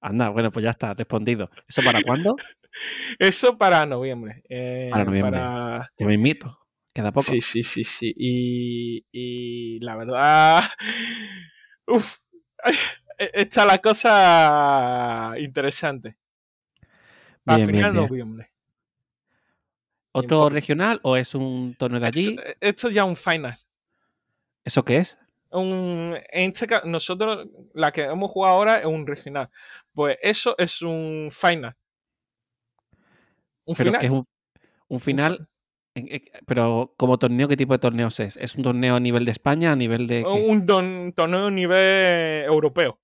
Anda, 0.00 0.28
bueno, 0.28 0.50
pues 0.50 0.64
ya 0.64 0.70
está, 0.70 0.92
respondido. 0.92 1.48
¿Eso 1.66 1.82
para 1.82 2.02
cuándo? 2.02 2.36
eso 3.18 3.56
para 3.56 3.86
noviembre. 3.86 4.42
eh, 4.50 4.88
Para 4.90 5.04
noviembre. 5.06 5.40
para- 5.40 5.90
Te 5.96 6.04
me 6.04 6.14
invito. 6.14 6.58
Queda 6.92 7.10
poco. 7.10 7.24
Sí, 7.30 7.40
sí, 7.40 7.62
sí, 7.62 7.84
sí. 7.84 8.14
Y, 8.16 9.06
y 9.12 9.80
la 9.80 9.96
verdad, 9.96 10.62
uf, 11.86 12.18
está 13.18 13.64
la 13.64 13.78
cosa 13.78 15.34
interesante. 15.38 16.18
Para 17.44 17.58
Bien, 17.58 17.68
bien, 17.68 17.78
final 17.78 17.92
de 17.92 17.98
bien. 17.98 18.08
noviembre. 18.08 18.50
¿Otro 20.12 20.48
regional 20.48 21.00
o 21.02 21.16
es 21.16 21.34
un 21.34 21.74
torneo 21.76 22.00
de 22.00 22.06
allí? 22.06 22.28
Esto, 22.28 22.42
esto 22.60 22.90
ya 22.90 23.04
un 23.04 23.16
final. 23.16 23.56
¿Eso 24.64 24.84
qué 24.84 24.98
es? 24.98 25.18
Un, 25.50 26.16
en 26.30 26.50
este 26.50 26.66
caso, 26.66 26.86
nosotros, 26.86 27.48
la 27.74 27.92
que 27.92 28.02
hemos 28.02 28.30
jugado 28.30 28.54
ahora 28.54 28.78
es 28.78 28.86
un 28.86 29.06
regional. 29.06 29.50
Pues 29.92 30.16
eso 30.22 30.54
es 30.58 30.82
un 30.82 31.28
final. 31.30 31.76
Un 33.64 33.74
pero 33.76 33.88
final. 33.88 34.00
Que 34.00 34.06
es 34.06 34.12
un, 34.12 34.24
un 34.88 35.00
final. 35.00 35.48
pero 36.46 36.94
como 36.96 37.18
torneo, 37.18 37.48
¿qué 37.48 37.56
tipo 37.56 37.72
de 37.72 37.78
torneos 37.78 38.18
es? 38.20 38.36
¿Es 38.36 38.54
un 38.54 38.62
torneo 38.62 38.96
a 38.96 39.00
nivel 39.00 39.24
de 39.24 39.32
España, 39.32 39.72
a 39.72 39.76
nivel 39.76 40.06
de...? 40.06 40.24
Un 40.24 40.64
torneo 40.64 41.46
a 41.46 41.50
nivel 41.50 42.44
europeo. 42.44 43.00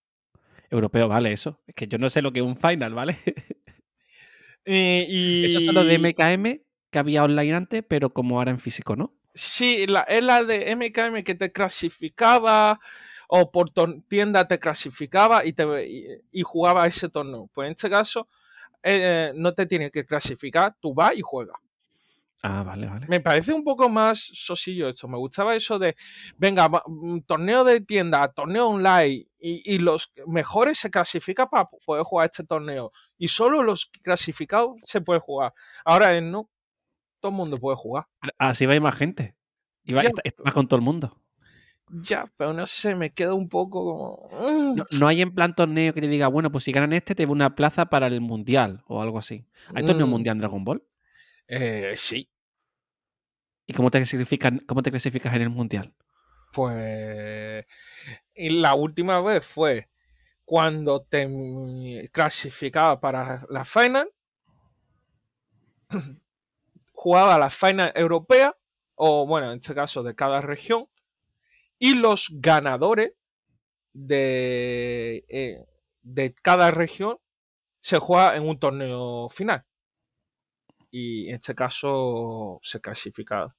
Europeo, 0.70 1.09
vale, 1.09 1.32
eso. 1.32 1.61
Es 1.66 1.74
que 1.74 1.88
yo 1.88 1.99
no 1.99 2.09
sé 2.09 2.22
lo 2.22 2.32
que 2.32 2.41
es 2.41 2.47
un 2.47 2.57
final, 2.57 2.95
¿vale? 2.95 3.18
y, 4.73 5.45
Eso 5.47 5.59
es 5.59 5.66
lo 5.73 5.85
de 5.85 5.99
MKM 5.99 6.62
que 6.91 6.99
había 6.99 7.25
online 7.25 7.55
antes, 7.55 7.85
pero 7.89 8.12
como 8.12 8.39
ahora 8.39 8.51
en 8.51 8.59
físico, 8.59 8.97
¿no? 8.97 9.14
Sí, 9.35 9.87
la, 9.87 10.01
es 10.03 10.23
la 10.23 10.45
de 10.45 10.75
MKM 10.75 11.23
que 11.23 11.35
te 11.35 11.53
clasificaba 11.53 12.81
o 13.29 13.51
por 13.53 13.71
tienda 14.09 14.47
te 14.49 14.59
clasificaba 14.59 15.45
y, 15.45 15.53
te, 15.53 15.64
y, 16.33 16.43
jugaba 16.43 16.87
ese 16.87 17.09
torneo. 17.09 17.49
Pues 17.53 17.66
en 17.66 17.73
este 17.73 17.89
caso 17.89 18.29
eh, 18.83 19.33
no 19.37 19.55
te 19.55 19.66
tiene 19.66 19.91
que 19.91 20.05
clasificar, 20.05 20.75
tú 20.81 20.93
vas 20.93 21.16
y 21.16 21.21
juegas. 21.21 21.57
Ah, 22.43 22.62
vale, 22.62 22.86
vale. 22.86 23.07
Me 23.07 23.20
parece 23.20 23.53
un 23.53 23.64
poco 23.64 23.88
más 23.91 24.30
sosillo 24.32 24.88
esto. 24.88 25.09
Me 25.09 25.18
gustaba 25.18 25.55
eso 25.55 25.78
de, 25.78 25.95
venga, 26.38 26.68
mm, 26.68 27.20
torneo 27.26 27.64
de 27.64 27.82
tienda, 27.82 28.26
torneo 28.32 28.68
online, 28.68 29.26
y, 29.38 29.78
los 29.78 30.12
mejores 30.26 30.78
se 30.78 30.91
clasifican 30.91 31.49
para 31.51 31.68
poder 31.86 32.05
jugar 32.05 32.30
este 32.30 32.45
torneo. 32.45 32.93
Y 33.18 33.28
solo 33.28 33.62
los 33.62 33.86
clasificados 34.03 34.76
se 34.84 35.01
puede 35.01 35.20
jugar. 35.20 35.53
Ahora 35.84 36.16
es 36.16 36.22
no, 36.22 36.51
todo 37.20 37.30
el 37.30 37.36
mundo 37.36 37.59
puede 37.59 37.76
jugar. 37.76 38.07
Así 38.38 38.66
va 38.66 38.78
más 38.80 38.95
gente. 38.95 39.34
Y 39.84 39.95
va, 39.95 40.03
con 40.53 40.68
todo 40.68 40.76
el 40.76 40.84
mundo. 40.84 41.16
Ya, 41.88 42.30
pero 42.36 42.53
no 42.53 42.66
sé, 42.66 42.95
me 42.95 43.11
queda 43.11 43.34
un 43.34 43.49
poco 43.49 43.84
como... 43.84 44.74
No, 45.01 45.09
hay 45.09 45.22
en 45.22 45.34
plan 45.34 45.55
torneo 45.55 45.93
que 45.93 46.01
te 46.01 46.07
diga, 46.09 46.28
bueno, 46.28 46.53
pues 46.53 46.64
si 46.64 46.72
ganan 46.72 46.93
este, 46.93 47.14
te 47.14 47.26
una 47.26 47.57
plaza 47.57 47.86
para 47.86 48.07
el 48.07 48.20
mundial 48.20 48.84
o 48.86 49.03
algo 49.03 49.18
así. 49.18 49.45
¿Hay 49.74 49.84
torneo 49.84 50.07
mm. 50.07 50.11
mundial 50.11 50.36
en 50.36 50.41
Dragon 50.41 50.64
Ball? 50.64 50.84
Eh, 51.53 51.94
sí. 51.96 52.30
¿Y 53.66 53.72
cómo 53.72 53.90
te, 53.90 53.98
clasificas, 53.98 54.53
cómo 54.68 54.82
te 54.82 54.90
clasificas 54.90 55.34
en 55.34 55.42
el 55.42 55.51
mundial? 55.51 55.92
Pues. 56.53 57.66
La 58.36 58.74
última 58.74 59.20
vez 59.20 59.44
fue 59.44 59.90
cuando 60.44 61.03
te 61.03 62.09
clasificaba 62.12 63.01
para 63.01 63.44
la 63.51 63.64
final. 63.64 64.12
jugaba 66.92 67.38
la 67.38 67.51
final 67.51 67.92
europea, 67.96 68.57
o 68.94 69.26
bueno, 69.26 69.51
en 69.51 69.59
este 69.59 69.74
caso 69.74 70.05
de 70.05 70.14
cada 70.14 70.40
región, 70.40 70.88
y 71.80 71.94
los 71.94 72.28
ganadores 72.30 73.14
de, 73.92 75.24
eh, 75.28 75.66
de 76.03 76.32
cada 76.34 76.70
región 76.70 77.18
se 77.80 77.98
juega 77.98 78.36
en 78.36 78.46
un 78.48 78.59
torneo 78.61 79.28
final 79.30 79.64
y 80.91 81.28
en 81.28 81.36
este 81.36 81.55
caso 81.55 82.59
se 82.62 82.80
clasifica. 82.80 83.55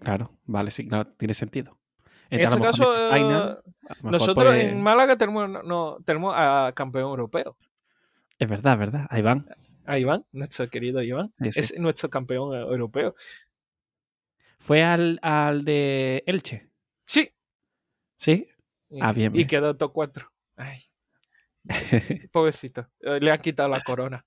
Claro, 0.00 0.38
vale, 0.44 0.70
sí, 0.70 0.86
claro, 0.86 1.12
tiene 1.16 1.34
sentido. 1.34 1.78
En 2.30 2.40
este 2.40 2.60
caso, 2.60 3.14
eh, 3.14 3.56
nosotros 4.02 4.56
en 4.56 4.82
Málaga 4.82 5.16
tenemos, 5.16 5.48
no, 5.48 5.98
tenemos 6.04 6.34
a 6.36 6.72
campeón 6.74 7.10
europeo. 7.10 7.56
Es 8.38 8.48
verdad, 8.48 8.78
verdad. 8.78 9.06
Ahí 9.10 9.22
van. 9.22 9.46
A 9.86 9.98
Iván, 9.98 10.24
nuestro 10.32 10.68
querido 10.70 11.02
Iván. 11.02 11.34
Es 11.38 11.78
nuestro 11.78 12.08
campeón 12.08 12.54
europeo. 12.54 13.14
¿Fue 14.58 14.82
al, 14.82 15.18
al 15.20 15.64
de 15.64 16.22
Elche? 16.26 16.70
Sí. 17.04 17.30
¿Sí? 18.16 18.48
Ah, 19.00 19.12
bien. 19.12 19.36
Y 19.36 19.44
quedó 19.46 19.76
top 19.76 19.92
4. 19.92 20.32
Ay. 20.56 20.80
Pobrecito. 22.32 22.88
Le 23.00 23.30
han 23.30 23.38
quitado 23.38 23.68
la 23.68 23.82
corona. 23.82 24.24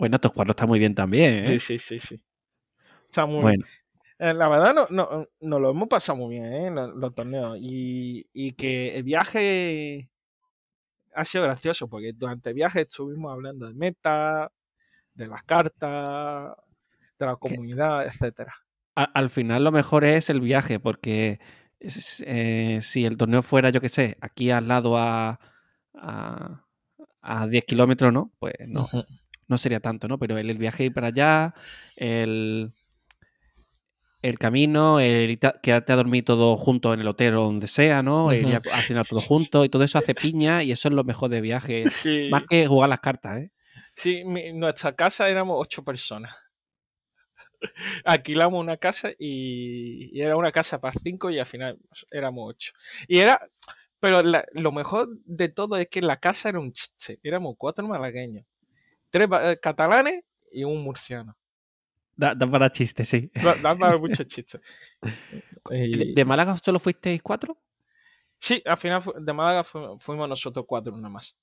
Bueno, 0.00 0.14
estos 0.14 0.32
cuatro 0.32 0.52
está 0.52 0.64
muy 0.64 0.78
bien 0.78 0.94
también. 0.94 1.40
¿eh? 1.40 1.42
Sí, 1.42 1.58
sí, 1.58 1.78
sí, 1.78 1.98
sí. 1.98 2.18
Está 3.04 3.26
muy 3.26 3.42
bueno. 3.42 3.64
bien. 4.18 4.30
Eh, 4.30 4.32
la 4.32 4.48
verdad, 4.48 4.72
no, 4.72 4.86
no, 4.88 5.26
no, 5.40 5.60
lo 5.60 5.70
hemos 5.72 5.88
pasado 5.88 6.16
muy 6.16 6.36
bien, 6.36 6.46
¿eh? 6.46 6.70
Los, 6.70 7.14
torneos. 7.14 7.58
Y, 7.60 8.24
y, 8.32 8.52
que 8.52 8.96
el 8.96 9.02
viaje 9.02 10.08
ha 11.14 11.22
sido 11.26 11.44
gracioso, 11.44 11.86
porque 11.86 12.14
durante 12.14 12.48
el 12.48 12.54
viaje 12.54 12.80
estuvimos 12.80 13.30
hablando 13.30 13.66
de 13.66 13.74
meta, 13.74 14.50
de 15.12 15.26
las 15.26 15.42
cartas, 15.42 16.56
de 17.18 17.26
la 17.26 17.36
comunidad, 17.36 18.06
etcétera. 18.06 18.54
Al, 18.94 19.28
final 19.28 19.64
lo 19.64 19.70
mejor 19.70 20.06
es 20.06 20.30
el 20.30 20.40
viaje, 20.40 20.80
porque 20.80 21.40
eh, 21.78 22.78
si 22.80 23.04
el 23.04 23.18
torneo 23.18 23.42
fuera, 23.42 23.68
yo 23.68 23.82
qué 23.82 23.90
sé, 23.90 24.16
aquí 24.22 24.50
al 24.50 24.66
lado 24.66 24.96
a, 24.96 25.38
a, 25.92 26.64
a 27.20 27.46
10 27.46 27.64
kilómetros, 27.66 28.14
¿no? 28.14 28.32
Pues 28.38 28.54
no 28.66 28.88
no 29.50 29.58
sería 29.58 29.80
tanto, 29.80 30.08
¿no? 30.08 30.18
Pero 30.18 30.38
el, 30.38 30.56
viaje 30.56 30.84
ir 30.84 30.94
para 30.94 31.08
allá, 31.08 31.54
el, 31.96 32.72
el 34.22 34.38
camino, 34.38 35.00
el 35.00 35.38
quedarte 35.62 35.92
a 35.92 35.96
dormir 35.96 36.24
todo 36.24 36.56
junto 36.56 36.94
en 36.94 37.00
el 37.00 37.08
hotel 37.08 37.36
o 37.36 37.42
donde 37.42 37.66
sea, 37.66 38.02
¿no? 38.02 38.32
Ir 38.32 38.60
a 38.72 38.82
cenar 38.82 39.06
todo 39.06 39.20
junto 39.20 39.64
y 39.64 39.68
todo 39.68 39.82
eso 39.84 39.98
hace 39.98 40.14
piña 40.14 40.62
y 40.62 40.72
eso 40.72 40.88
es 40.88 40.94
lo 40.94 41.04
mejor 41.04 41.30
de 41.30 41.40
viaje. 41.40 41.84
Más 42.30 42.44
que 42.48 42.66
jugar 42.66 42.88
las 42.88 43.00
cartas, 43.00 43.38
¿eh? 43.38 43.52
Sí, 43.92 44.22
en 44.24 44.58
nuestra 44.58 44.94
casa 44.94 45.28
éramos 45.28 45.56
ocho 45.58 45.84
personas. 45.84 46.32
Alquilamos 48.04 48.60
una 48.60 48.76
casa 48.76 49.10
y, 49.18 50.18
era 50.18 50.36
una 50.36 50.52
casa 50.52 50.80
para 50.80 50.94
cinco 50.98 51.28
y 51.30 51.38
al 51.38 51.46
final 51.46 51.78
éramos 52.10 52.50
ocho. 52.54 52.72
Y 53.08 53.18
era, 53.18 53.40
pero 53.98 54.22
lo 54.22 54.72
mejor 54.72 55.08
de 55.24 55.48
todo 55.48 55.76
es 55.76 55.88
que 55.88 56.02
la 56.02 56.18
casa 56.18 56.50
era 56.50 56.60
un 56.60 56.72
chiste. 56.72 57.18
Éramos 57.24 57.56
cuatro 57.58 57.86
malagueños 57.88 58.44
tres 59.10 59.28
eh, 59.42 59.58
catalanes 59.60 60.22
y 60.52 60.64
un 60.64 60.82
murciano. 60.82 61.36
Da, 62.16 62.36
para 62.36 62.70
chistes, 62.70 63.08
sí. 63.08 63.30
Da, 63.62 63.76
para 63.76 63.96
muchos 63.98 64.26
chistes. 64.26 64.60
¿De, 65.70 66.24
Málaga 66.24 66.56
solo 66.58 66.78
fuisteis 66.78 67.22
cuatro? 67.22 67.58
Sí, 68.38 68.62
al 68.66 68.76
final 68.76 69.02
de 69.20 69.32
Málaga 69.32 69.64
fuimos 69.64 70.28
nosotros 70.28 70.64
cuatro 70.68 70.96
nada 70.96 71.08
más. 71.08 71.36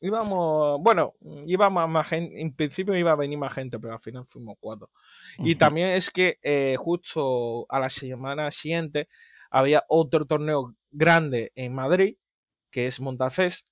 Íbamos, 0.00 0.80
bueno, 0.80 1.14
íbamos 1.46 1.88
más 1.88 2.08
gente, 2.08 2.40
en 2.40 2.54
principio 2.54 2.94
iba 2.96 3.12
a 3.12 3.16
venir 3.16 3.38
más 3.38 3.54
gente, 3.54 3.78
pero 3.78 3.94
al 3.94 4.00
final 4.00 4.26
fuimos 4.26 4.56
cuatro. 4.58 4.90
Y 5.38 5.54
también 5.56 5.90
es 5.90 6.10
que 6.10 6.38
eh, 6.42 6.76
justo 6.78 7.66
a 7.68 7.78
la 7.78 7.90
semana 7.90 8.50
siguiente 8.50 9.08
había 9.50 9.84
otro 9.88 10.26
torneo 10.26 10.74
grande 10.90 11.52
en 11.54 11.74
Madrid, 11.74 12.16
que 12.70 12.86
es 12.86 13.00
Montafés, 13.00 13.66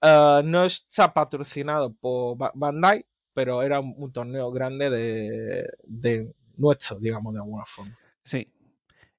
Ah, 0.00 0.42
no 0.44 0.64
está 0.64 1.12
patrocinado 1.12 1.92
por 1.94 2.36
Bandai, 2.54 3.04
pero 3.32 3.62
era 3.62 3.80
un, 3.80 4.12
torneo 4.12 4.50
grande 4.50 4.90
de, 4.90 6.32
nuestro, 6.56 6.98
digamos, 6.98 7.34
de 7.34 7.40
alguna 7.40 7.64
forma. 7.64 7.96
Sí. 8.24 8.52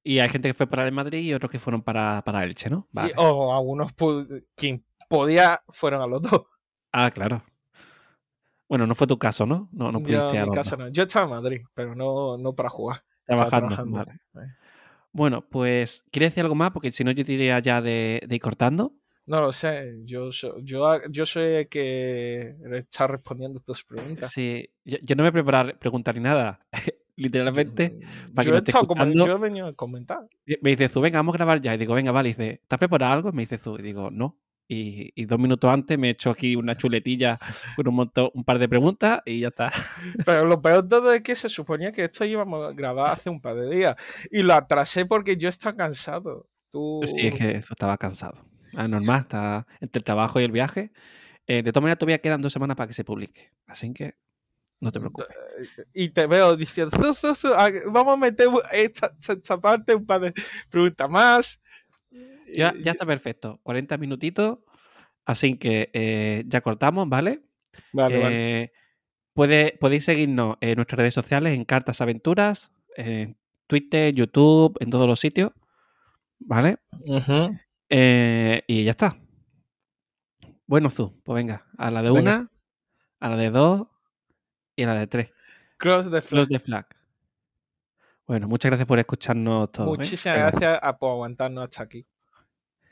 Y 0.04 0.20
hay 0.20 0.30
gente 0.30 0.50
que 0.50 0.54
fue 0.54 0.68
para 0.68 0.86
el 0.86 0.92
Madrid 0.92 1.20
y 1.20 1.34
otros 1.34 1.52
que 1.52 1.60
fueron 1.60 1.82
para, 1.82 2.24
para 2.24 2.44
Elche, 2.44 2.70
¿no? 2.70 2.88
Sí, 2.94 3.12
o 3.18 3.54
algunos, 3.54 3.92
quien 4.56 4.86
podía, 5.10 5.62
fueron 5.70 6.02
a 6.02 6.08
los 6.08 6.22
dos. 6.22 6.46
Ah, 6.94 7.12
claro. 7.12 7.44
Bueno, 8.70 8.88
no 8.88 8.96
fue 8.96 9.08
tu 9.08 9.18
caso, 9.18 9.46
¿no? 9.46 9.70
No, 9.72 9.92
no 9.92 10.00
Yo, 10.00 10.30
mi 10.32 10.52
caso 10.52 10.78
no. 10.78 10.90
Yo 10.90 11.04
estaba 11.04 11.26
en 11.26 11.32
Madrid, 11.32 11.62
pero 11.74 11.96
no, 11.96 12.38
no 12.38 12.54
para 12.54 12.70
jugar. 12.70 13.04
Trabajando. 13.26 14.06
Bueno, 15.12 15.42
pues, 15.42 16.06
¿quieres 16.12 16.32
decir 16.32 16.44
algo 16.44 16.56
más? 16.56 16.72
Porque 16.72 16.92
si 16.92 17.04
no, 17.04 17.12
yo 17.12 17.24
te 17.24 17.34
iría 17.34 17.60
ya 17.60 17.82
de, 17.82 18.22
de 18.28 18.36
ir 18.36 18.42
cortando. 18.42 18.94
No 19.28 19.42
lo 19.42 19.52
sé, 19.52 20.00
yo, 20.06 20.30
yo, 20.64 21.02
yo 21.10 21.26
soy 21.26 21.44
el 21.44 21.68
que 21.68 22.56
está 22.72 23.08
respondiendo 23.08 23.60
tus 23.60 23.84
preguntas. 23.84 24.32
Sí, 24.32 24.70
yo, 24.86 25.16
no 25.18 25.24
me 25.24 25.34
preparé 25.34 25.72
a 25.72 25.78
preguntar 25.78 26.16
ni 26.16 26.22
nada. 26.22 26.66
Literalmente, 27.18 27.90
mm, 27.90 28.34
para 28.34 28.48
yo, 28.48 28.56
he 28.56 28.60
estado 28.60 28.88
yo 29.14 29.36
he 29.36 29.38
venido 29.40 29.68
a 29.68 29.74
comentar. 29.74 30.30
Me 30.62 30.70
dice 30.70 30.88
Zu, 30.88 31.02
venga, 31.02 31.20
vamos 31.20 31.34
a 31.34 31.40
grabar 31.40 31.60
ya. 31.60 31.74
Y 31.74 31.78
digo, 31.78 31.94
venga, 31.94 32.14
vale. 32.14 32.30
Y 32.30 32.34
dice, 32.34 32.60
¿estás 32.62 32.80
preparado 32.80 33.12
algo? 33.12 33.32
Me 33.34 33.42
dice 33.42 33.58
Zu. 33.58 33.78
Y 33.80 33.82
digo, 33.82 34.10
no. 34.12 34.40
Y, 34.70 35.26
dos 35.26 35.40
minutos 35.40 35.70
antes 35.70 35.98
me 35.98 36.08
he 36.08 36.12
hecho 36.12 36.30
aquí 36.30 36.56
una 36.56 36.76
chuletilla 36.76 37.38
con 37.76 37.88
un, 37.88 37.96
montón, 37.96 38.30
un 38.34 38.46
par 38.46 38.60
de 38.60 38.70
preguntas 38.70 39.22
y 39.26 39.42
ya 39.42 39.50
está. 39.50 39.72
Pero 40.26 40.46
lo 40.46 40.62
peor 40.62 40.84
de 40.84 40.90
todo 40.90 41.12
es 41.12 41.22
que 41.22 41.36
se 41.36 41.50
suponía 41.50 41.92
que 41.92 42.06
esto 42.06 42.24
íbamos 42.24 42.66
a 42.66 42.72
grabar 42.72 43.14
hace 43.14 43.30
un 43.30 43.42
par 43.42 43.56
de 43.56 43.76
días. 43.76 43.96
Y 44.32 44.44
lo 44.44 44.54
atrasé 44.54 45.06
porque 45.06 45.36
yo 45.36 45.50
estaba 45.50 45.76
cansado. 45.76 46.48
Tú... 46.70 47.02
Sí, 47.06 47.28
es 47.28 47.36
que 47.36 47.52
estaba 47.52 47.98
cansado. 47.98 48.38
Ah, 48.76 48.88
normal, 48.88 49.22
está 49.22 49.68
entre 49.80 50.00
el 50.00 50.04
trabajo 50.04 50.40
y 50.40 50.44
el 50.44 50.52
viaje. 50.52 50.92
Eh, 51.48 51.64
de 51.64 51.72
todas 51.72 51.84
maneras, 51.84 52.00
todavía 52.00 52.20
quedan 52.20 52.42
dos 52.42 52.52
semanas 52.52 52.76
para 52.76 52.88
que 52.88 52.94
se 52.94 53.04
publique. 53.04 53.52
Así 53.68 53.94
que 53.94 54.16
no 54.80 54.92
te 54.92 55.00
preocupes. 55.00 55.28
Y 55.94 56.10
te 56.10 56.28
veo 56.28 56.56
diciendo, 56.56 56.98
ah, 57.56 57.70
vamos 57.88 58.14
a 58.14 58.18
meter 58.18 58.50
esta, 58.72 59.62
parte, 59.62 59.96
un 59.96 60.06
par 60.06 60.22
de 60.22 60.34
preguntas 60.70 61.10
más. 61.10 61.62
Ya, 62.54 62.74
ya 62.82 62.92
está 62.92 63.06
perfecto. 63.06 63.60
40 63.64 63.98
minutitos. 63.98 64.60
Así 65.26 65.58
que 65.58 65.90
eh, 65.94 66.44
ya 66.48 66.62
cortamos, 66.62 67.10
¿vale? 67.10 67.42
Vale, 67.92 68.20
vale. 68.20 68.64
Eh, 68.64 68.72
podéis 69.80 70.06
seguirnos 70.06 70.58
en 70.62 70.76
nuestras 70.76 70.98
redes 70.98 71.14
sociales, 71.14 71.54
en 71.54 71.66
Cartas 71.66 72.02
Aventuras, 72.02 72.72
en 72.96 73.38
Twitter, 73.68 74.14
YouTube, 74.14 74.78
en 74.80 74.90
todos 74.90 75.08
los 75.08 75.20
sitios. 75.20 75.52
¿Vale? 76.40 76.78
Ujú. 77.06 77.58
Eh, 77.90 78.64
y 78.68 78.84
ya 78.84 78.92
está. 78.92 79.18
Bueno, 80.66 80.90
Zu, 80.90 81.22
pues 81.24 81.36
venga, 81.36 81.66
a 81.78 81.90
la 81.92 82.02
de 82.02 82.10
Venga. 82.12 82.22
una, 82.22 82.52
a 83.20 83.30
la 83.30 83.38
de 83.38 83.50
dos 83.50 83.88
y 84.76 84.84
a 84.84 84.88
la 84.88 85.00
de 85.00 85.08
tres. 85.08 85.32
Close 85.78 86.10
the 86.10 86.22
flag. 86.22 86.30
Close 86.30 86.50
the 86.50 86.60
flag. 86.60 86.88
Bueno, 88.26 88.50
muchas 88.50 88.70
gracias 88.70 88.88
por 88.88 89.00
escucharnos 89.00 89.72
todos. 89.72 89.88
¿eh? 89.88 89.98
Muchísimas 89.98 90.38
gracias 90.38 90.80
a, 90.82 90.98
por 90.98 91.12
aguantarnos 91.12 91.64
hasta 91.64 91.84
aquí. 91.84 92.06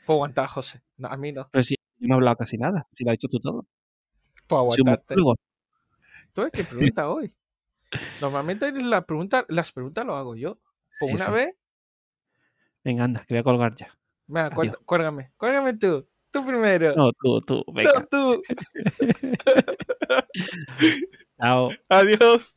Por 0.06 0.14
aguantar 0.14 0.46
José. 0.48 0.82
No, 0.96 1.08
a 1.08 1.16
mí 1.18 1.32
no. 1.32 1.48
Pero 1.52 1.62
si 1.62 1.74
yo 1.98 2.06
no 2.08 2.14
he 2.14 2.16
hablado 2.16 2.36
casi 2.38 2.56
nada, 2.56 2.86
si 2.90 3.04
lo 3.04 3.10
has 3.10 3.14
dicho 3.18 3.28
tú 3.28 3.38
todo. 3.40 3.66
Por 4.46 4.60
aguantarte. 4.60 5.14
monólogo. 5.14 5.36
Tú 6.32 6.40
eres 6.42 6.52
que 6.52 6.64
pregunta 6.64 7.10
hoy. 7.10 7.34
Normalmente 8.20 8.72
la 8.72 9.04
pregunta, 9.04 9.44
las 9.48 9.72
preguntas 9.72 10.06
lo 10.06 10.16
hago 10.16 10.36
yo. 10.36 10.58
Por 10.98 11.10
Sí, 11.10 11.14
una 11.16 11.28
vez, 11.28 11.54
Venga, 12.82 13.04
anda, 13.04 13.24
que 13.26 13.34
voy 13.34 13.40
a 13.40 13.42
colgar 13.42 13.74
ya. 13.74 13.95
Venga, 14.26 14.50
cuélgame. 14.84 15.32
Cuélgame 15.36 15.74
tú. 15.74 16.08
Tú 16.30 16.44
primero. 16.44 16.94
No, 16.96 17.12
tú, 17.12 17.40
tú, 17.42 17.64
No, 17.66 17.72
venga. 17.72 18.06
tú. 18.10 18.42
Chao. 21.40 21.70
Adiós. 21.88 22.54